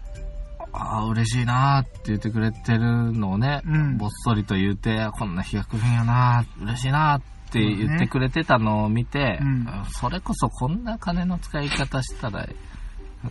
[0.74, 7.22] ああ、嬉しいなーって言ってくれてるのをね、うんぼっそりと言うて、こんな日が来るんやなー嬉しいなーっ
[7.54, 12.48] て言ってくれてたのを見て、うんそれこそこんな金の使い方したら、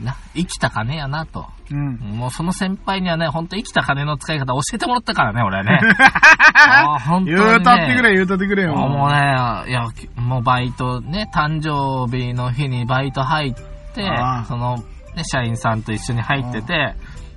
[0.01, 1.47] な、生きた金やなと。
[1.71, 1.97] うん。
[1.97, 5.79] もうその先輩にはね、ほんと生きた金の使い方教えてもらったからね、俺はね。
[6.55, 7.45] あー本当に、ね。
[7.45, 8.75] 言うたってくれ、言うたってくれよ。
[8.75, 9.19] もうね、
[9.69, 13.55] いや、もうバイトね、誕生日の日にバイト入っ
[13.95, 14.11] て
[14.47, 14.77] その、
[15.15, 16.95] ね、社員さんと一緒に入ってて、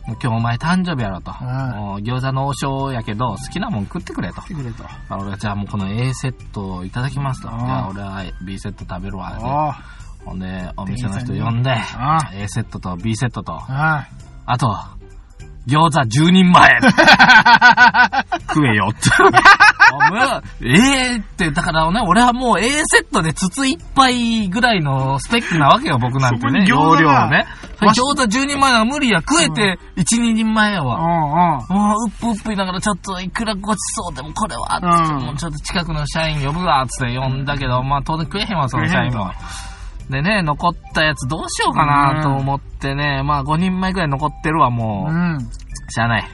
[0.07, 1.31] もう今日お前誕生日やろと。
[1.31, 4.41] あもう餃子の王将やけど、好きなもん食ってくれと。
[4.41, 4.83] 来てくれと。
[4.85, 7.49] あ俺はじゃあもうこの A セットをいただきますと。
[7.49, 9.75] じゃあ俺は B セット食べるわ。
[10.23, 11.71] ほんで、お店の人呼んで、
[12.33, 14.07] A セットと B セットと、あ
[14.45, 14.67] あと、
[15.67, 16.69] 餃子10人前
[18.47, 19.09] 食えよって。
[20.61, 26.65] ええって、だからね、俺はもう A セットで筒一杯ぐらいのスペックなわけよ、僕なんてね。
[26.67, 27.45] 容量ね。
[27.81, 29.19] わし餃子10人前なら無理や。
[29.19, 30.97] 食えて1、2人前やわ。
[30.97, 31.89] うんうん。
[31.89, 39.31] もう、うっぷうっぷ言いながら、ちょっといくらごちそうでもこれは、つってうんもうちょっと近くの社員呼ぶわ、つって呼んだけど、まあ当然食えへんわ、その社員も。
[40.09, 45.13] でね、残ったやつどうしようかなと思ってね、まあ5人前ぐらい残ってるわ、もう。
[45.13, 45.39] うん。
[45.89, 46.27] しゃあない。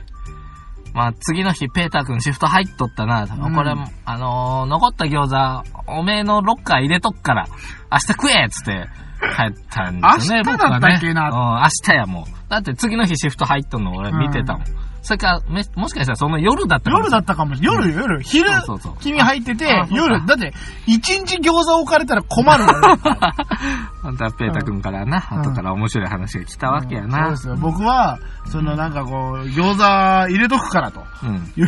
[0.93, 3.23] まあ、次の日、ペーター君シフト入っとったな。
[3.25, 3.73] んこれ、
[4.05, 7.47] あのー残った餃子、おめえのロッカー入れとくから、
[7.91, 8.89] 明日食えっつって
[9.35, 11.29] 帰ったんですよね、明日だったっけなね。
[11.29, 12.49] うん、明日やもう。
[12.49, 14.63] だって次の日シフト入っとんの俺見てたもん。
[15.03, 15.41] それか
[15.75, 17.89] もしかしたらその夜だったかも夜だったかもしれない。
[17.89, 18.21] 夜、夜。
[18.21, 20.25] 昼そうそうそう、君入っててあ、そうか夜。
[20.27, 20.53] だって、
[20.85, 22.97] 一日餃子置かれたら困るのよ。
[24.03, 27.29] 本当はペーター君からな、うん後から面白い話が来たわけやそうな。
[27.29, 27.55] ですよ。
[27.55, 31.51] 僕は、そのなんかこう、餃子入れとくからとうん。
[31.55, 31.67] いう、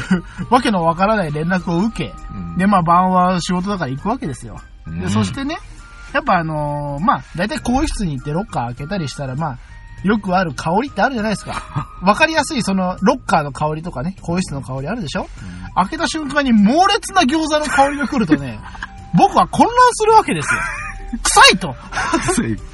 [0.49, 4.59] わけのわからない連絡を受け、うんで、まあ晩は仕事だから行くわけですよ。
[4.87, 5.57] で、うんそしてね、
[6.13, 9.57] やっぱあのーまあ、だいたい更衣室に行ってロッカー開けたりしたら、まあ、
[10.03, 11.89] よくある香りってあるじゃないですか。
[12.01, 15.27] わかりやすい、その、ロッカーの香りとかね、更衣室の香りあるでしょ、
[15.75, 18.59] 開けた瞬間に猛烈な餃子の香りが来るとね、
[19.15, 20.59] 僕は混乱するわけですよ。
[21.21, 21.75] 臭いと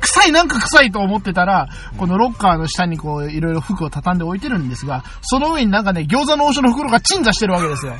[0.00, 7.94] 臭いなんか臭いと思ってたら、このロッカーの下にこう、いろいろ服を畳んで置いてるんですが、その上になんかね、餃子の王将の袋が鎮座してるわけですよ。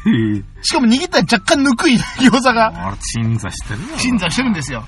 [0.63, 3.87] しかも握ったら若干ぬくい餃子があ鎮座してるよ。
[3.99, 4.85] 鎮座してるんですよ。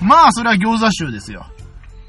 [0.00, 1.46] まあ、それは餃子臭ですよ。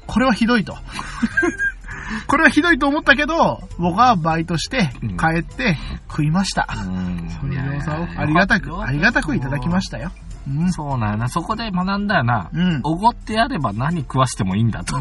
[0.06, 0.76] これはひどいと。
[2.28, 5.76] これはひどいと思ったけど、僕はバイトしてうん、帰って、
[6.08, 6.68] 食いました。
[6.70, 7.28] うん。
[7.30, 10.12] そのをありがたく、よありがたくいただきましたよ。
[10.48, 10.72] うん。
[10.72, 11.28] そうなんやな。
[11.28, 12.48] そこで学んだよな。
[12.52, 14.96] うんおごってやれば何食わしてもいいんだと。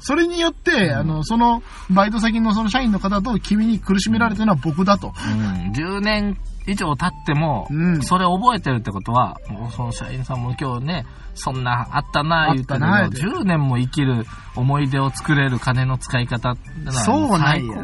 [0.00, 5.08] それによって、あの、その、バイト先のその社員の方と君に苦しめられてるのは僕だと。
[5.08, 5.72] うん。
[5.72, 16.56] 10年以上経っても、うんそれ覚えてるってことは、もうその社員さんも今日ね、そんなあったな言うたけど、あったな言うて10年も生きる思い出を作れる金の使い方
[17.04, 17.74] そうないよ。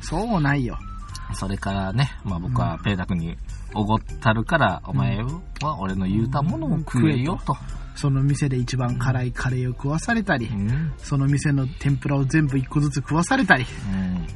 [0.00, 0.78] そうないよ。
[1.32, 3.36] それからね、まあ僕はペイタ君に
[3.74, 5.18] おごったるから、お前
[5.62, 7.56] は俺の言うたものを食えよと。
[7.96, 10.92] その店で一番辛いカレーを食わされたりう、ん。
[10.98, 14.26] その店の天ぷらを全部一個ずつ食わされたり、うん。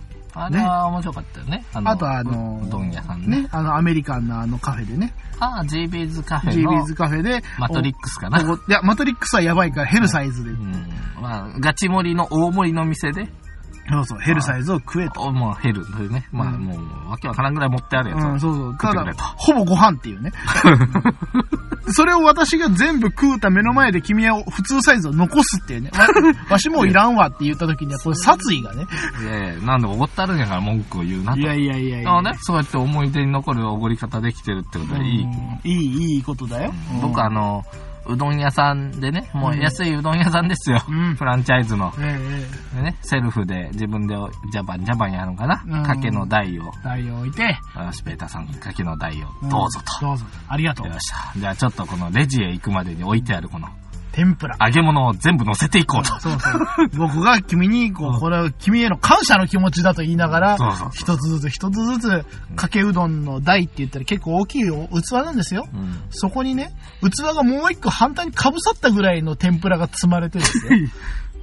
[0.45, 1.65] あれは面白かったよね。
[1.75, 3.43] ああとあのううどん屋さんね。
[3.43, 8.41] ね、あのアメリカンのあのカフェでね、ああ、GB's カフェの b ズカフェで、マトリックスかな。
[8.41, 10.73] いや、マトリックスはやばいからヘルサイズで、うん。
[11.21, 13.29] まあ、ガチ盛りの大盛りの店で、
[13.91, 15.23] そうそう、ヘルサイズを食えと。
[15.23, 16.29] おもうヘルというね。
[16.31, 18.31] まあ、うんもう、わけわからんぐらい持ってあるやつを。
[18.31, 18.77] うん、そうそう。
[18.77, 20.33] ただほぼご飯っていうね。
[21.91, 25.91] それを私が全部食うた目の前で君は普通サイズを残すっていうね。
[25.95, 26.07] わ
[26.51, 28.87] わしもういらんわって言った時には、これ殺意がね。
[29.23, 31.39] いやいや、なんでおごってあるんやから文句を言うなと。
[31.39, 32.23] いやいやいやいや。
[32.23, 35.23] ね、そうやって思い出に残るおごり方できてるってことはいい。
[35.23, 36.75] うんいい、いいことだよ。
[37.01, 37.65] 僕あの、
[38.09, 40.83] うどん屋さんでね、もう安いうどん屋さんですよ。
[40.89, 41.93] うんフランチャイズの。
[41.99, 44.15] えええでね、セルフで自分で
[44.53, 45.63] ジャバンジャバンやるのかな？
[45.67, 50.07] うんかけの台を、え台を置いて、よし、ペーターさん、かけの台をどうぞと。
[50.07, 50.25] どうぞ。
[50.49, 50.93] ありがとうよ。
[50.93, 51.39] っしゃ。
[51.39, 53.69] じゃあちょっとこのレジへ行くまでに置いてあるこの
[54.13, 54.57] 天ぷら。
[54.61, 56.19] 揚げ物を全部乗せていこうと。
[56.21, 56.89] そうそう。
[56.97, 65.67] 僕が君に、こう、これは君への感謝の気持ちだと言いながらそうそう、一つずつ一つずつ、かけうどんの台って言ったら結構大きい器なんですよ。
[65.73, 66.03] うん。
[66.11, 70.73] そこにね、器がもう一個反対にかぶさったぐらいの天ぷらが積まれてるんですよ。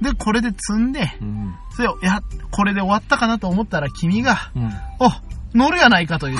[0.00, 1.54] で、これで積んで、うん。
[1.70, 4.70] それを、いや、これで終わったかなと思ったら君が、うん。
[4.98, 5.10] お、
[5.54, 6.38] 乗るやないかと言っ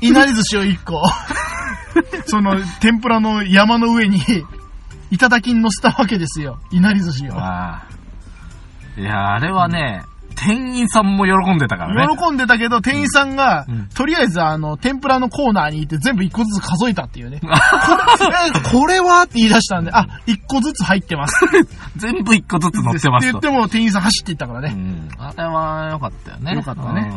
[0.00, 1.02] て、いなり寿司を一個、
[2.26, 4.20] その天ぷらの山の上に、
[5.10, 6.58] いただきに乗せたわけですよ。
[6.70, 7.34] いなり寿司を。
[7.34, 7.86] あ
[8.96, 9.00] あ。
[9.00, 10.04] いや、あれはね、
[10.36, 12.16] 店員さんも喜んでたからね。
[12.16, 17.40] 喜んでたけど、店員さんが、うんとりあえずあの、天ぷらのコーナーに行って全部一個ずつ数えたっていうね。
[17.40, 21.34] これ、えこれはって言い出したんで、あ、一個ずつ入ってます。
[21.96, 23.54] 全部一個ずつ乗ってますとって言っ。
[23.54, 24.74] ても店員さん走っていったからね。
[24.74, 25.08] うん。
[25.18, 26.54] あれは良かったよね。
[26.54, 27.10] 良かったね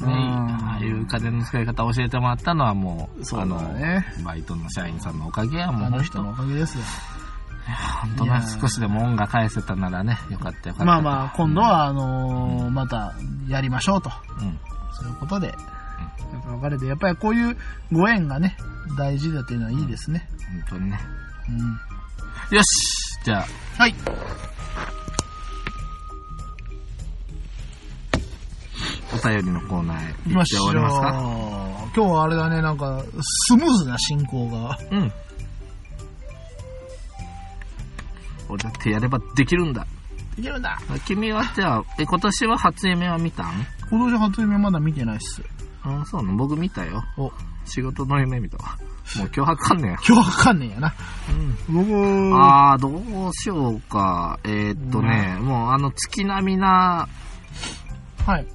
[0.00, 0.08] うん。
[0.08, 6.84] ねうんああいう家電の使い方を教えてもらったのはもう、そうだあの、ねバイトの社員さんのおかげやもうあの人のおかげですよ。
[8.02, 10.84] 本当ね少しでも恩が返せたならね、よかったよかった。
[10.84, 13.14] まあまあ、今度は、あのーまた、
[13.48, 14.10] やりましょうと。
[14.40, 14.58] うん。
[14.92, 15.56] そういうことで、やっ
[16.44, 17.56] ぱ別れて、やっぱりこういう
[17.90, 18.56] ご縁がね、
[18.98, 20.28] 大事だっていうのはいいですね。
[20.68, 21.00] 本当にね。
[21.48, 21.52] う
[22.54, 22.56] ん。
[22.56, 23.46] よしじゃあ、
[23.78, 23.94] はい。
[29.14, 31.12] お便りのコーナーへ行きましておりますか？
[31.96, 33.02] 今日はあれだね、なんか、
[33.46, 34.76] スムーズな進行が。
[34.90, 35.12] うん。
[38.54, 39.86] 俺だってやればできるんだ。
[40.38, 43.66] いけるんだ君はじゃあ、え、今年は初夢は見たん？
[43.90, 45.42] 今年初夢まだ見てないっす。
[45.82, 46.36] あ、そうなの？
[46.36, 47.04] 僕見たよ。
[47.16, 47.30] お、
[47.66, 48.76] 仕事の夢見たわ。
[49.16, 49.98] もう今日わかんねえよ。
[50.08, 50.94] 今日わかんねえやな。
[51.68, 51.88] 僕、
[52.34, 54.40] あー、どうしようか。
[54.44, 57.06] えーっとね、もうあの月並みな、
[58.26, 58.46] はい。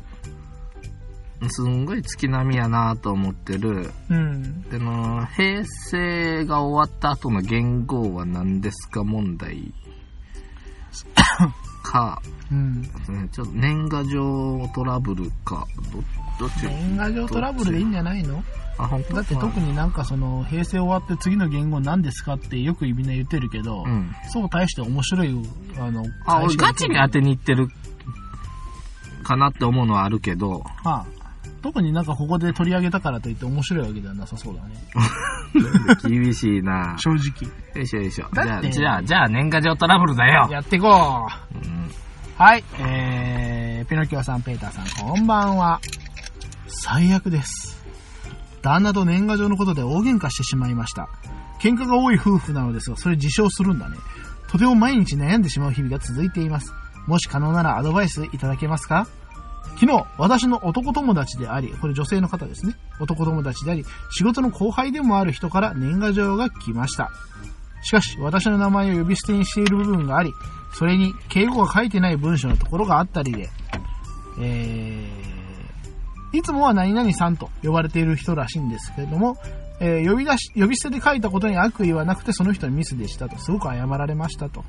[1.47, 3.93] すんごい月並みやなと思ってる。
[4.09, 4.63] うん。
[4.63, 9.05] での、平成が終わった後の元号は何ですか？
[9.05, 9.73] 問題
[11.83, 12.21] か、
[12.51, 12.81] うん。
[12.81, 12.89] ね
[13.31, 15.65] ちょっと年賀状トラブルか、
[16.39, 16.63] ど、どっち？
[16.67, 18.43] 年賀状トラブルでいいんじゃないの？
[18.77, 19.15] あ、本当？
[19.15, 24.13] だって特になんかその、平成終わって次の言語何ですかってよくみんな言ってるけど、うん。
[24.29, 25.35] そう大して面白い、
[25.79, 27.67] あの、あ、俺ガチに当てに行ってる
[29.23, 31.05] かなって思うのはあるけど、はあ、
[31.61, 34.75] 特になんかここで取り上げたからといって面白いわけではなさそうだね。
[36.07, 37.49] 厳しいな正直。
[37.75, 38.27] よいしょよいしょ。
[38.33, 40.47] じゃあ、じゃあ、じゃあ年賀状トラブルだよ。
[40.51, 41.57] やっていこう。
[41.57, 41.79] うん
[42.37, 45.81] はい、えー、ピノキオさん、ペーターさん、こんばんは。
[46.67, 47.83] 最悪です。
[48.61, 51.09] 旦那と年賀状のことで大喧嘩してしまいました。
[51.61, 53.97] 喧嘩が多い夫婦なのですが、それ自称するんだね。
[54.47, 56.73] とても毎日悩んでしまう日々が続いています。
[57.07, 59.05] もし可能ならアドバイスいただけますか？
[59.75, 62.75] 昨日、私の男友達であり、これ女性の方ですね。
[62.99, 67.11] 男友達であり、仕事の後輩でもある人から年賀状が来ました。
[67.81, 70.33] しかし、私の名前を呼び捨てにしている部分があり、
[70.73, 73.49] それに敬語が書いてない文章のところがあったりで、
[74.41, 79.37] えー、いつもは何々さんと呼ばれている人らしいんですけれども、
[79.79, 84.63] えー呼び出し、呼び捨てで書いたことに悪意はなくてその人のミスでしたと、すごく謝られましたと。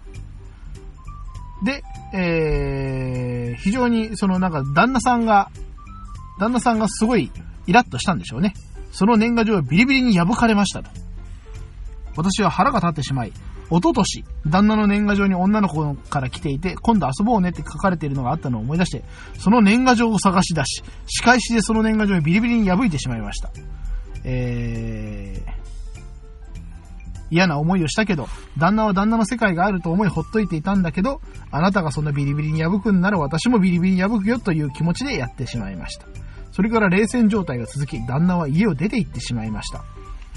[1.62, 1.82] で、
[2.14, 5.50] えー、非常にそのなんか旦那さんが、
[6.38, 7.30] 旦那さんがすごい
[7.66, 8.54] イラッとしたんでしょうね。
[8.92, 10.90] その年賀状をビリビリに破かれましたと。
[12.16, 13.32] 私は腹が立ってしまい、
[13.70, 19.04] 一昨年、旦那の年賀状に女の子から来ていて、今度遊ぼうねって書かれているのがあったのを思い出して、
[19.38, 23.52] その年賀状を探し出し、仕返しでその年賀状をビリビリに破いてしまいました。
[24.24, 25.59] えー、
[27.31, 28.28] 嫌な思いをしたけど、
[28.59, 31.20] 旦那は旦那の世界があると思いほっといていたんだけど、
[31.51, 36.07] あなたがそんなビリビリに破くんなら私もビリビリに破くよという気持ちでやってしまいました。
[36.53, 39.85] それから冷戦状態が続き、旦那は家を出て行ってしまいました。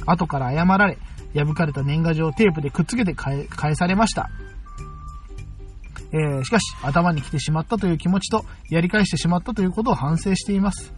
[0.05, 0.97] 後から謝られ、
[1.35, 4.29] 破かれた年賀状をテープでくっつけて返返されました。
[6.11, 10.93] えーしかし、頭に来てしまったという気持ちと、やり返してしまったということを反省しています。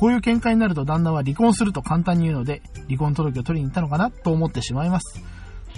[0.00, 5.20] こういう喧嘩になると旦那は離婚すると簡単に言うので、離婚届を取りに行ったのかなと思ってしまいます。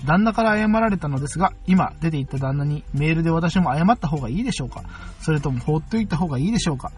[0.07, 4.85] 旦那から謝られたのですが、今出て行った旦那にメールで私も謝った方がいいでしょうか
[5.21, 6.93] それとも放っておいた方がいいでしょうか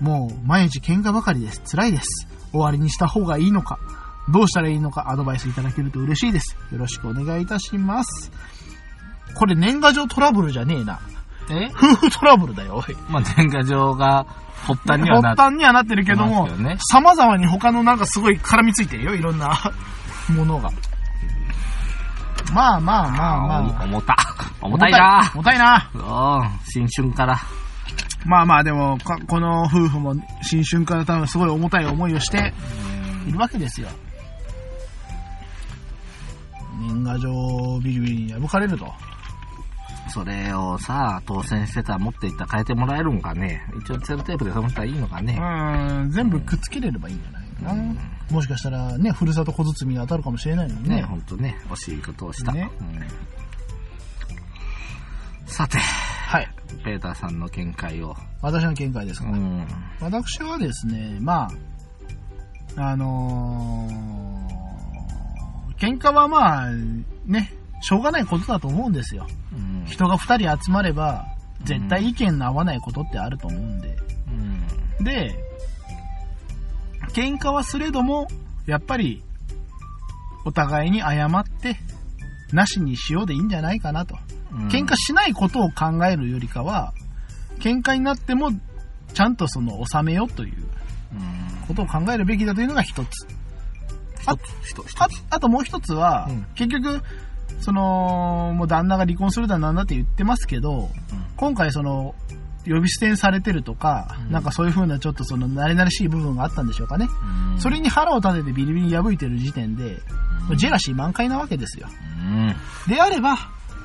[0.00, 1.62] もう毎日喧嘩ばかりです。
[1.64, 2.26] 辛いです。
[2.50, 3.78] 終わりにした方がいいのか
[4.28, 6.56] どうしたらいいのかアドバイスいただけると嬉しいです。
[6.72, 8.32] よろしくお願いいたします。
[9.36, 10.98] これ年賀状トラブルじゃねえな。
[11.50, 11.70] え？
[11.74, 12.96] 夫婦トラブルだよ、おい。
[13.08, 14.26] まあ、年賀状が
[14.66, 19.58] 発端にはな発端にはなってるけどもね、様々に他のなんかすごい絡みついてるよ、いろんな
[20.34, 20.70] ものが。
[22.52, 23.84] まあまあまあまあ。
[23.84, 24.16] 重た。
[24.60, 25.90] 重たいな重たいな。
[25.94, 27.38] うん、新春から。
[28.24, 32.54] まあまあでも、かこの夫婦も新春から多分すごい重たい思いをして
[33.26, 33.88] いるわけですよ。
[36.80, 38.92] 年賀状をビリビリに破かれると。
[40.08, 43.62] それをさ、当選してたら持っていったら変えてもらえるんかね。
[43.80, 45.38] 一応セロテープでそのったらいいのかね。
[45.40, 48.00] うん、全部くっつけれればいいんじゃないかな。
[48.30, 51.02] もしかしたらね、ふるさと小包に当たるかもしれないのにね、ね。
[51.02, 52.52] ほんとね、惜しいことをした。
[52.52, 52.98] ねうん
[55.46, 56.48] さて、はい。
[56.84, 58.16] ペーターさんの見解を。
[58.42, 59.66] 私の見解ですが、うん。
[60.00, 61.48] 私はですね、ま
[62.76, 64.34] あ、あのー
[65.84, 66.70] 喧嘩はまあ、
[67.26, 67.52] ね、
[67.84, 69.26] しょうがないことだと思うんですよ。
[69.52, 71.26] うん人が二人集まれば、
[71.64, 73.98] 絶対意見の合わないことってあると思うんで。
[74.98, 75.34] うんで、
[77.12, 78.26] 喧嘩はすれども、
[78.64, 79.22] やっぱり、
[80.46, 81.76] お互いに謝って、
[82.52, 84.16] なしにしようでいいんじゃないかなと。
[84.50, 86.94] うん喧嘩しないことを考えるよりかは、
[87.58, 88.50] 喧嘩になっても、
[89.12, 90.56] ちゃんとその、収めようという
[91.12, 93.26] うんことを考えるべきだというのが一つ。
[94.26, 97.02] あああともう一つは、うん結局、
[97.60, 100.90] その、もう旦那が離婚するだなんだって言ってますけど、
[101.36, 102.14] 今回その、
[102.66, 104.32] 呼び捨てにされてるとか、うん。
[104.32, 107.08] なんかそういう風なちょっとその慣れ慣れしい部分があったんでしょうかね。
[107.54, 107.60] うん。
[107.60, 109.98] それに腹を立ててビリビリ破いてる時点で、
[110.50, 110.56] うん。
[110.56, 111.88] ジェラシー満開なわけですよ。
[111.88, 112.56] うん。
[112.88, 113.36] であれば、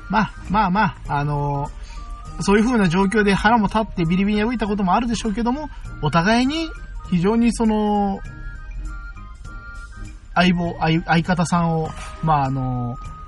[0.08, 1.80] まあまあまあ、あのー
[2.42, 5.68] そういう風な状況で腹も立ってビリビリ破いたこともあるでしょうけども、
[6.00, 6.70] お互いに
[7.10, 8.18] 非常にその、
[10.34, 11.90] 相棒、相相方さんを、
[12.22, 13.19] まああのー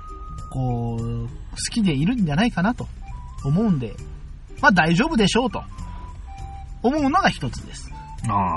[0.53, 1.29] こう、好
[1.71, 2.87] きでいるんじゃないかなと
[3.43, 3.95] 思うんで、
[4.61, 5.63] まあ大丈夫でしょうと
[6.83, 7.89] 思うのが一つです。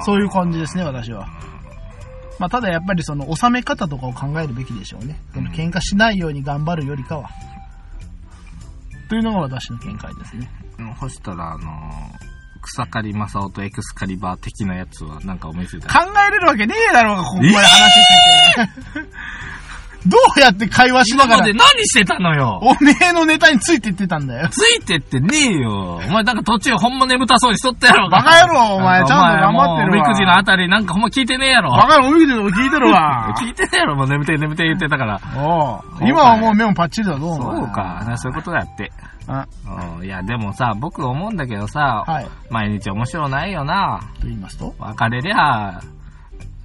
[0.05, 1.26] そういう感じですね、私は。
[2.38, 5.18] まあ、ただやっぱりその収め方とかを考えるべきでしょうね。
[5.32, 7.30] その喧嘩しないように頑張るよりかは。
[9.09, 10.51] というのが私の見解ですね。
[10.78, 12.26] うんそしたら、あのー
[12.66, 15.86] 草刈正雄とエクスカリバー的なやつはなんかお見せで。
[15.86, 17.68] 考えれるわけねえだろうが、ここまで話し
[18.94, 19.07] てて。
[20.07, 22.61] どうやって会話しながら今まで、何してたのよ？
[22.62, 24.48] おめえのネタについてってたんだよ。
[24.50, 26.00] ついてってねえよ。
[26.07, 28.09] お前なんか途中ほんま眠たそうにしとったやろ。
[28.09, 31.70] バカ野郎お前ちゃんと頑張ってるわおみくじのあたりなんかほんま聞いてねえやろ。
[31.70, 33.34] バカのおみくじの聞いてるわ。
[33.40, 35.20] 聞いてねえやろ、もう眠てえ眠てえ言ってたから。
[35.36, 38.04] おうそうかい今はもう目もパッチリだぞ、お前そうか。
[38.07, 38.92] なそういうことだって。
[39.28, 39.44] あ、
[39.98, 42.28] うんいや、でもさ、僕思うんだけどさ、はい。
[42.48, 44.00] 毎日面白ないよな。
[44.20, 44.72] と言いますと？
[44.78, 45.80] 別れりゃ、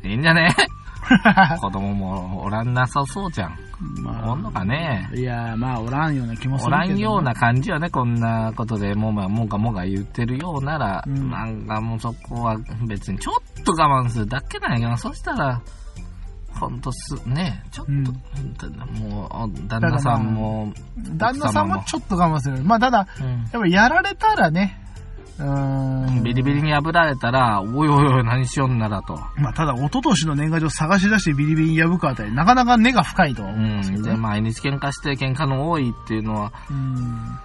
[0.04, 0.56] いいんじゃね？
[1.60, 3.58] 子供もおらんなさそうじゃん。
[4.28, 5.10] おんのかね。
[5.14, 6.86] いや、まあ、おらんような気もするけど。
[6.86, 11.30] おらんような感じよね、こんなことで、もうまあ、もがもが言ってるようなら、うん。
[11.30, 15.62] なんかもうそこは別にちょっと我慢するだけなんやけど、そしたら、
[16.60, 18.70] ほんとす、ね、ちょっと、
[19.02, 20.72] もう、旦那さんも、
[21.16, 21.84] 旦那さんも。
[21.86, 22.64] ちょっと我慢する。
[22.64, 23.30] まあ、ただ、うん。
[23.30, 24.80] やっぱやられたらね、
[25.40, 26.24] うーん。
[26.24, 29.20] ビリビリに破られたら、おいおいおい、何しよんならと。
[29.38, 37.40] まあ、ただ、一昨年の年賀状探し出してビリビリに破くあたり、なかなか根が深いと思うんですけど、で、毎日喧嘩して喧嘩の多いっていうのは、うん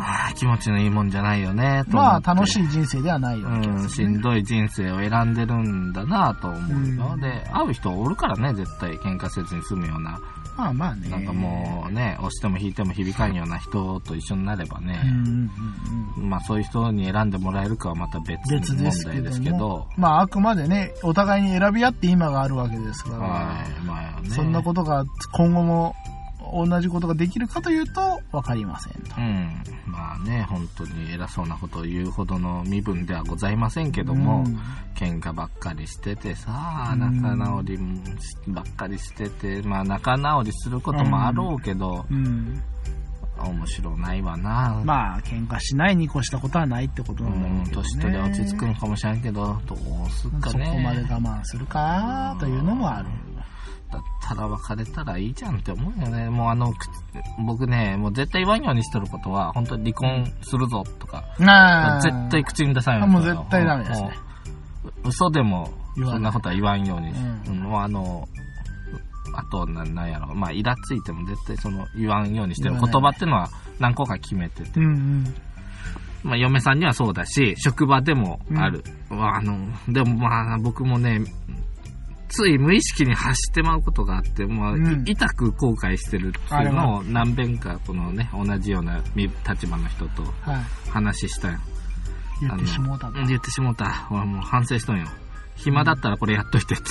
[0.00, 7.10] はあ気持ちのいいもんじゃないよね、と思まあ、楽しい人生ではないような気がうん、しんどい人生を選んでるんだなと思うよ。
[7.14, 7.20] うん。
[7.20, 8.98] で、会う人おるからね、絶対。
[8.98, 10.18] 喧嘩せずに済むような、
[10.56, 11.08] まあまあね。
[11.08, 16.30] なんかもうね、押しても引いても響かんような人と一緒になればうん、うんね、うんうん。
[16.30, 24.30] まあそういう人に選んでもらえるかはまた別別問ですけど題ですけども、、まああくまでね、お互いに選び合って今があるわけですから、はい、まあね。
[24.30, 25.94] そんなことが今後も
[26.52, 29.14] 同じことができるかというと分かりませんと。
[29.16, 29.62] うん。
[29.86, 34.58] まあね、本当に偉そうなことを言うほどの身分ではございませんけども、うん
[35.00, 37.78] 喧嘩ばっかりしててさ、うん仲直り
[38.48, 42.62] ばっかりしてて、まあ仲直りすることもあろうけど、うん、
[43.42, 44.82] 面白ないわな。
[44.84, 51.08] まあ喧嘩しないに越したことはないってことうなんだろん、うけど、ね、年取り落ち着くんかもしれんけど、どうすっかそこまでね。
[51.10, 53.08] 我慢するかというのもある。
[53.90, 56.30] だったら別れたらいいじゃんって思うよね。
[56.30, 56.86] もうあの、く
[57.44, 61.24] 僕ね、もう絶対言わんようにしとることは、本当に離婚するぞとか、
[62.02, 64.10] 絶対口に出さないようにもう絶対ダメですね。
[65.04, 67.10] 嘘でも、そんなことは言わんように。
[67.10, 68.28] うんうんもうあの、
[69.34, 74.80] あと、ななんやろ、まあ、イラついても絶対その、言わんようにしてる言葉っていうのは何個か決めてて。
[74.80, 75.34] うんうん。
[76.22, 78.82] まあ、嫁さんにはそうだし、職場でもある。
[79.08, 79.56] まああの、
[79.88, 81.20] でもまあ、僕もね、
[82.30, 90.90] つい無意識に発してまうことがあって、まあ、うん痛く後悔してるっていうのを何遍か、このね、同じようなみ立場の人とはい。
[90.90, 91.58] 話したよ。
[92.40, 94.08] 言ってしもうた言ってしもうた。
[94.10, 95.06] 俺もう反省しとんよ。
[95.56, 96.84] 暇だったらこれやっといてって。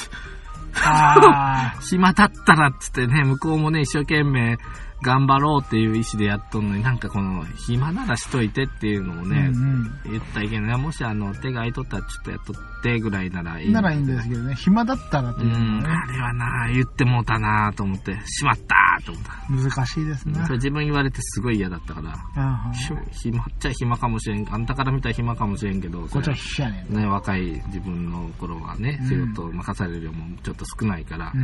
[0.75, 4.57] あ 暇だったらっつってね、向こうもね、一生懸命
[5.01, 9.23] 頑張ろうっていう意思でやっとんのに、なんかこの、暇ならしといてっていうのをあ。
[9.23, 10.77] ね、うんうん言ったらいけない。
[10.77, 13.71] もしあの、手が空いとったらちょっとやっとってぐらいならいい。
[13.71, 18.75] ならいいんですけどね、暇だったらとういうのん、はあれはな、言ってもうたなと思って、しまった
[19.05, 19.31] と思った。
[19.53, 20.41] ね、難しいですね。
[20.45, 22.93] それ自分言われてすごい嫌だったから、あひ
[23.29, 24.53] 暇っちゃ暇かもしれん。
[24.53, 31.41] あんたから見たら暇かもしれんけど、こっちはそ必死やねね、若い自分の頃はねう、ん仕事を任される量もちょっと少ないからう、ん。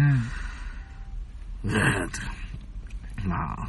[1.65, 2.21] うーっと
[3.25, 3.67] まあ、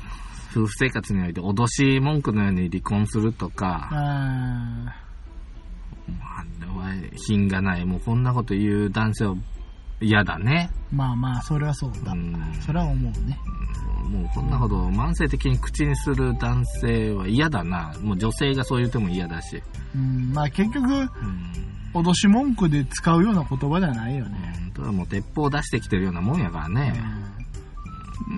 [0.50, 3.94] 夫婦生活において脅し文句のように離婚するとか、あ
[6.08, 7.84] まあ、あれは品がない。
[7.84, 9.36] もうこんなこと言う男性は
[10.00, 10.70] 嫌だね。
[10.92, 12.12] ーまあまあ、それはそうだ。
[12.12, 12.36] うん。
[12.64, 13.38] それは思うね。
[14.08, 17.92] もうこんなこと慢性的に口にする男性は嫌だな。
[18.00, 19.62] もう女性がそう言っても嫌だし。
[19.94, 21.08] うん、まあ結局、うん。
[21.94, 24.60] 脅し文句で使うような言葉じゃないよね。
[24.60, 26.92] うんただもう鉄砲出してきてるようなもんやからね。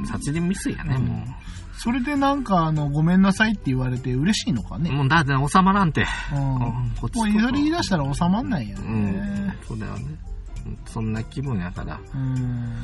[0.06, 1.26] 殺人未遂やね、うんも
[1.78, 4.78] それでなんか、あの、ごめんなさいって言われて嬉しいのかう。
[4.80, 4.90] ね。
[4.90, 6.06] もうだって収まらんて。
[6.32, 6.38] うん。
[6.38, 9.56] うんもこっちとうそれ言い出したら収まんないようんね。。
[9.66, 10.04] そうだよね。
[10.66, 12.00] うんそんな気分やから。
[12.14, 12.74] うん。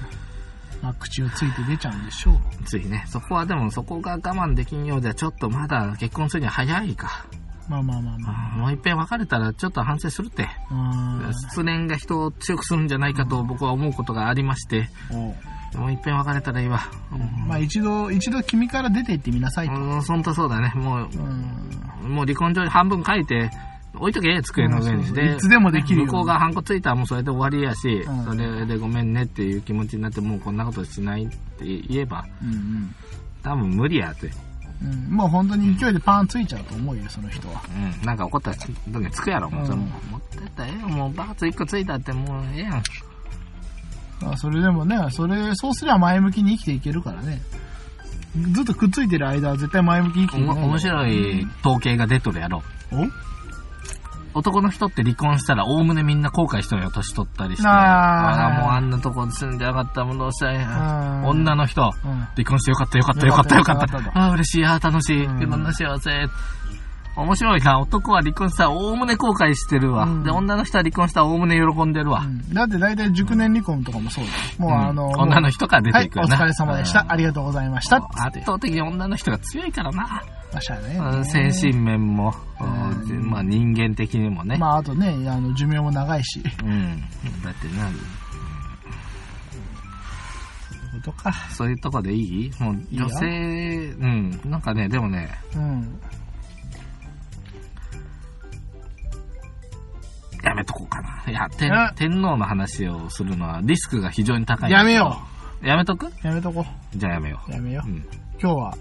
[0.80, 2.64] まあ、口をついて出ちゃうんでしょう。
[2.66, 3.04] ついね。
[3.08, 7.26] そこはでもそこが我慢できんようではちょっとまだ結婚するには早いか。
[7.68, 8.56] まあまあまあまあ。
[8.58, 10.48] もう一遍別れたらちょっと反省するって。
[10.70, 11.32] うん。
[11.50, 14.88] 失恋が人を強くするんじゃないかと僕は思うことがありまして、
[15.74, 16.80] おうもう一遍別れたらいいわ。
[17.46, 19.74] まあ一度、一度君から出て行ってみなさいと。
[19.74, 20.72] うん、ほんとそうだね。
[20.74, 21.06] もうん。
[22.04, 23.50] う、もう離婚状に半分書いて、
[23.96, 24.98] 置いとけ、机の上に。
[24.98, 32.94] うんそうそういつでもできる向こうがハンコついたらもうそれで終わりやし、うんそれでごめんねっていう気持ちになって、もうこんなことしないって言えば、うん
[33.42, 34.30] 多分無理やって。
[34.82, 34.92] うん。
[34.92, 35.10] うん。
[35.10, 37.62] もう本当に勢いでパンついちゃうと思うよ、その人は。
[38.00, 42.82] うん、なんか怒ったら時につくやろ、もううんもう持ってったらええよ、もうバーツ1個ついたってもうええやん。
[44.32, 47.40] あそれでもね、それ、そうすれば前向きに生きていけるからね。
[48.52, 50.56] ずっとくっついてる間は絶対前向きに生きていけない。
[50.56, 52.62] おも面白い統計が出とるやろ。
[52.92, 53.06] お？
[54.36, 57.68] 男の人って離婚したら、おおむねみんな後悔しとるよ、年取ったりして。
[57.68, 63.96] あーああ、もうあんなとこ住んでなかったもんどうしたらいいうんん女の人、うん離婚してよかったよかったよかったよかった。
[64.18, 66.10] ああ、嬉しい、ああ、楽しい、うんいろんな幸せ。
[67.16, 70.04] 面白いな、男は離婚したらおおむね後悔してるわ。
[70.04, 72.22] うんで、女の人は離婚したらおおむね喜んでるわ。
[72.24, 74.36] うんだって大体熟年離婚とかもそうだよ。
[74.58, 76.36] もううんあの、女の人から出はい、ていくよな。
[76.36, 77.02] お疲れ様でした。
[77.02, 77.96] うんありがとうございました。
[77.96, 80.02] 圧倒的に女の人が強いからな。
[80.52, 84.56] まあしゃあねうん精神面も、うんうんまあ人間的にもね。
[84.56, 86.42] まああとね、あの、寿命も長いし。
[86.64, 87.00] うん。
[87.42, 87.90] だってな、
[91.02, 91.32] とか。
[91.50, 92.50] そういうとこでいい？
[92.60, 93.26] もう女性、
[93.98, 94.40] うん。
[94.44, 96.00] なんかね、でもね、うん。
[101.30, 104.70] いや、天え天皇の話をするのはリスクが非常に高い。
[104.70, 105.22] やめよ
[105.62, 105.66] う。
[105.66, 106.06] やめとく？
[106.06, 106.12] う。
[106.22, 107.52] やめとこじゃあやめよう。
[107.52, 107.88] やめよう。
[107.88, 107.92] う。
[107.92, 108.04] うん。
[108.40, 108.76] 今日は、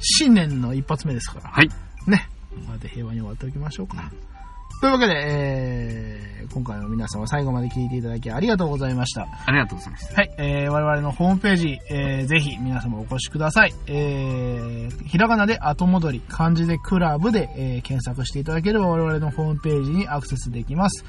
[0.00, 1.50] 新年の一発目ですから。
[1.50, 1.68] はい。
[2.06, 2.28] ね。
[2.68, 4.10] まで平和に終わっておきましょうか。
[4.80, 9.28] というわけで、えー、今回も皆様最後まで聞いていただきありがとうございました。
[9.46, 10.14] ありがとうございました。
[10.14, 13.72] はい、えー、我々のホームページ、えー、ぜひ皆様お越しください。
[13.86, 21.04] えー、ひらがなで後戻り、漢字でクラブで、えー検索していただければ我々のホームページにアクセスできます。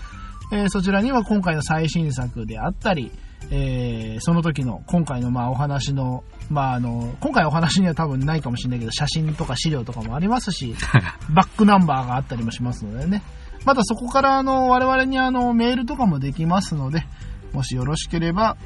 [0.54, 3.12] えー、そちらには今回の最新作であったり、
[3.50, 10.76] えー、その時の今回のまあお話の、まああの、今回お話には多分ないかもしれないけど、写真とか資料とかもありますし、
[11.34, 13.24] バックナンバーがあったりもしますのでね。
[13.66, 17.04] またそこからあの我々にあのメールとかもできますので、
[17.52, 18.58] もしよろしければ、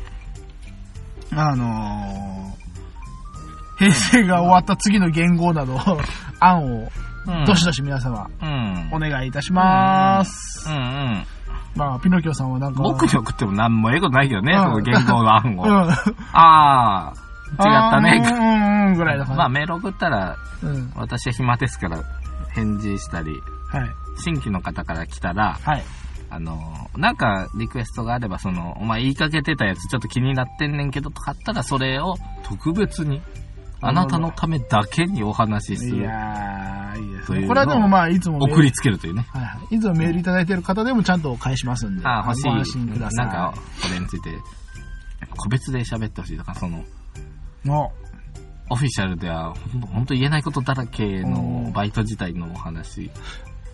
[1.32, 2.38] あのー
[3.78, 5.80] 平成が終わった次の言語など、
[6.40, 6.92] 案を
[7.28, 8.90] うんどしどし皆様うん。
[8.92, 10.68] お願いいたします。
[10.70, 11.26] うんうん。
[11.78, 15.64] まあ、ピノキオさんはなんか、僕に送っても何もええことないけどね、うんその言語の案を。
[15.64, 15.72] うん。
[15.72, 15.94] あ
[16.34, 17.14] あ、
[17.52, 18.22] 違ったね。
[18.90, 19.38] うんぐらいだから。
[19.38, 20.92] まあメール送ったら、うん。
[20.96, 22.04] 私は暇ですから
[22.54, 23.90] 返事したり、はい。
[24.24, 25.84] 新規の方から来たら、はい。
[26.30, 26.60] あの、
[26.98, 33.22] なんかリクエストがあれば、その、お前言いかけてたやつちょっと気になってんねんけどとかあったら、それを特別に、
[33.82, 35.98] あなたのためだけにお話しする。
[35.98, 37.48] いやー、いいですね。
[37.48, 39.26] これはでもまあ、いつも送りつけるというね。
[39.32, 39.76] はいはい。
[39.76, 42.06] いつもメールいただいてる方でもちゃんと返しますんで。
[42.08, 43.12] ああ、欲しご安心くだい。
[43.12, 43.26] さい。
[43.28, 43.62] なんか、こ
[43.94, 44.32] れについて、
[45.38, 46.84] 個別で喋ってほしいとか、その、
[47.66, 47.92] の、
[48.70, 53.10] オフィシャルでは、ほんとほんと言えないことだらけうのんバイト自体のお話。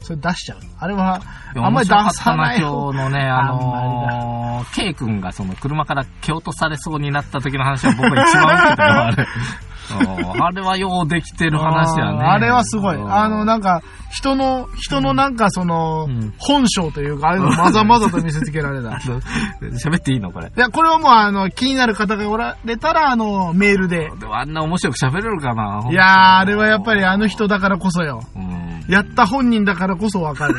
[0.02, 0.60] それ出しちゃう。
[0.80, 1.22] あれは、
[1.56, 9.28] あんまり出さない方今日のね、あのー、K 君がその車から蹴落とされそうになった時の話は僕が一番受けたよ、あれ。
[9.92, 12.20] うんあれはようできてる話やね。
[12.20, 12.96] あれはすごい。
[12.96, 13.82] うんあの、なんか、
[14.12, 18.90] 人の、人のなんかその、うん本性というか、ああいうの まざまざと見せつけられた。
[18.92, 18.94] い
[19.84, 20.52] 喋っていいのこれ？
[20.56, 24.12] や、これはもうあの、気になる方がおられたら、あの、メールで。
[24.20, 28.22] でもあんな面白く喋れるかないやー、あれはやっぱりあの人だからこそよ。
[28.36, 28.86] うん。
[28.88, 30.56] やった本人だからこそわかる。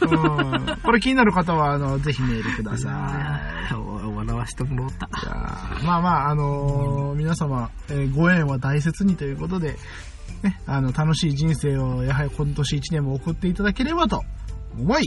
[0.00, 0.76] うん。
[0.82, 2.88] これ気になる方は、あの、ぜひメールくださ
[3.70, 3.74] い。
[4.40, 5.08] 笑わしてもらった。
[5.84, 9.76] まあまあ、あのー皆様、えーご縁は大切にということで、
[10.42, 14.22] ね、あの、楽しい人生を、やはり今年一年も送っていただければと
[14.78, 15.04] 思い、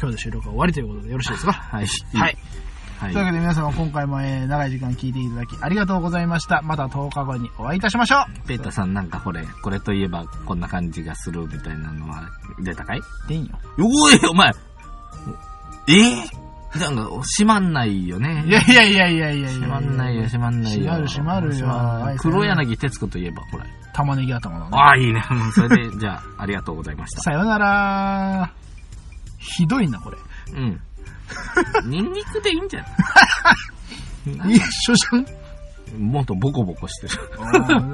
[0.00, 1.52] 今日の収録は終わりということでよろしいですか？
[1.52, 1.86] はい。
[2.14, 2.38] はい。
[3.00, 3.12] はい。
[3.12, 6.62] というわけで皆様今回も、えー長い時間聞いていただきありがとうございました。
[6.62, 12.28] また10日後にお会いいたしましょうペータさんなんかこれ、これといえばこんな感じがするみたいなのは
[12.62, 13.00] 出たかい？
[13.28, 13.58] でいいよ。
[13.78, 14.52] おい、お前
[15.88, 16.33] えー？
[16.80, 18.44] なんか、閉まんないよね。
[18.46, 20.92] いやいやいやいやいやいや閉まんないよ、閉まんないよ。
[21.06, 23.66] 閉まる閉まるよ黒柳徹子といえば、ほら。
[23.92, 24.70] 玉ねぎ頭だね。
[24.72, 25.24] ああ、いいね。
[25.30, 27.20] うんそれで、 じゃあ、ありがとうございました。
[27.22, 28.50] さよなら
[29.38, 30.16] ひどいな、これ。
[30.52, 30.80] うん。
[31.90, 32.80] ニンニクでいいんじゃ
[34.36, 34.54] ない？
[34.56, 35.26] 一緒じゃん
[35.98, 37.14] もっとボコボコしてる。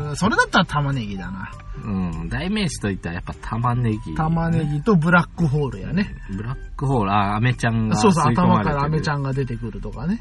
[0.08, 1.50] うんそれだったら玉ねぎだな。
[1.84, 2.28] うん。
[2.28, 4.14] 代名詞といったらやっぱ玉ねぎ。
[4.14, 6.14] 玉ねぎとブラックホールやね。
[6.34, 10.20] ブラックホール、あ、アメちゃんがそうそう、頭からアメちゃんが出てくるとかね。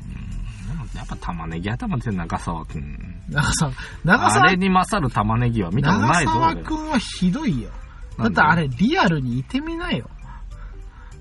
[0.96, 2.98] やっぱ玉ねぎ頭って中沢くん。
[3.30, 3.72] 長澤、
[4.04, 6.32] 長澤あれ、に勝る玉ねぎは見たことないぞ。
[6.32, 7.70] 長澤俺くんはひどいよ。
[8.18, 10.10] だってあれ、リアルにいてみなよ。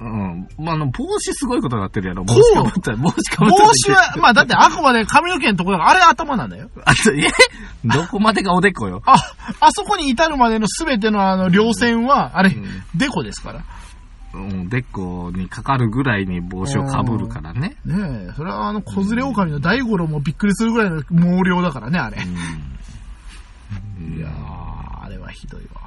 [0.00, 0.48] うん。
[0.58, 2.24] まあ、あの、帽子すごいことになってるやろ。
[2.24, 3.72] 帽子かぶったら、帽子かぶ帽ったら。
[3.72, 6.70] 子は、まあだってあくまで髪の毛のところだから、あれ頭なんだよ。
[6.84, 7.30] あ、え？
[7.84, 9.02] どこまでがおでこよ。
[9.06, 9.16] あ、
[9.60, 13.64] あそこに至るまでのすべてのあの、稜線は、あれ、うんデコですから。
[14.34, 17.76] うん、でこにかかるぐらいに帽子をかぶるからね。
[17.86, 22.22] ねえ、それはあの、小連れ狼の大五郎もびっくりするぐらいの毛量だからね、あれ。
[22.22, 24.18] うん。
[24.18, 25.80] いやー、あれはひどいわ。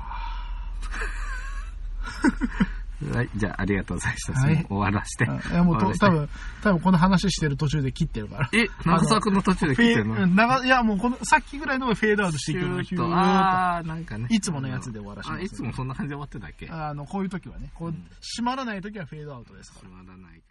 [3.09, 4.39] はい、じゃあ、ありがとうございました。
[4.39, 5.25] はい終わらして。
[5.25, 6.29] いや、もう多分、
[6.61, 8.49] 多分この話してる途中で切ってるから。
[8.53, 10.27] え、長作の途中でフェ来てるの？
[10.27, 12.83] 長いや、もうこの、さっきぐらいのがフェードアウトしていくの。
[12.83, 13.07] シューッと。
[13.07, 14.27] ヒあー、なんかね。
[14.29, 16.67] いつものやつで終わらしあ、いつもそんな感じで終わってたっけ？
[16.67, 19.89] とあの、こういう時はね、こう、閉まらない時はフェードアウトですから。
[19.89, 20.50] 閉まらないか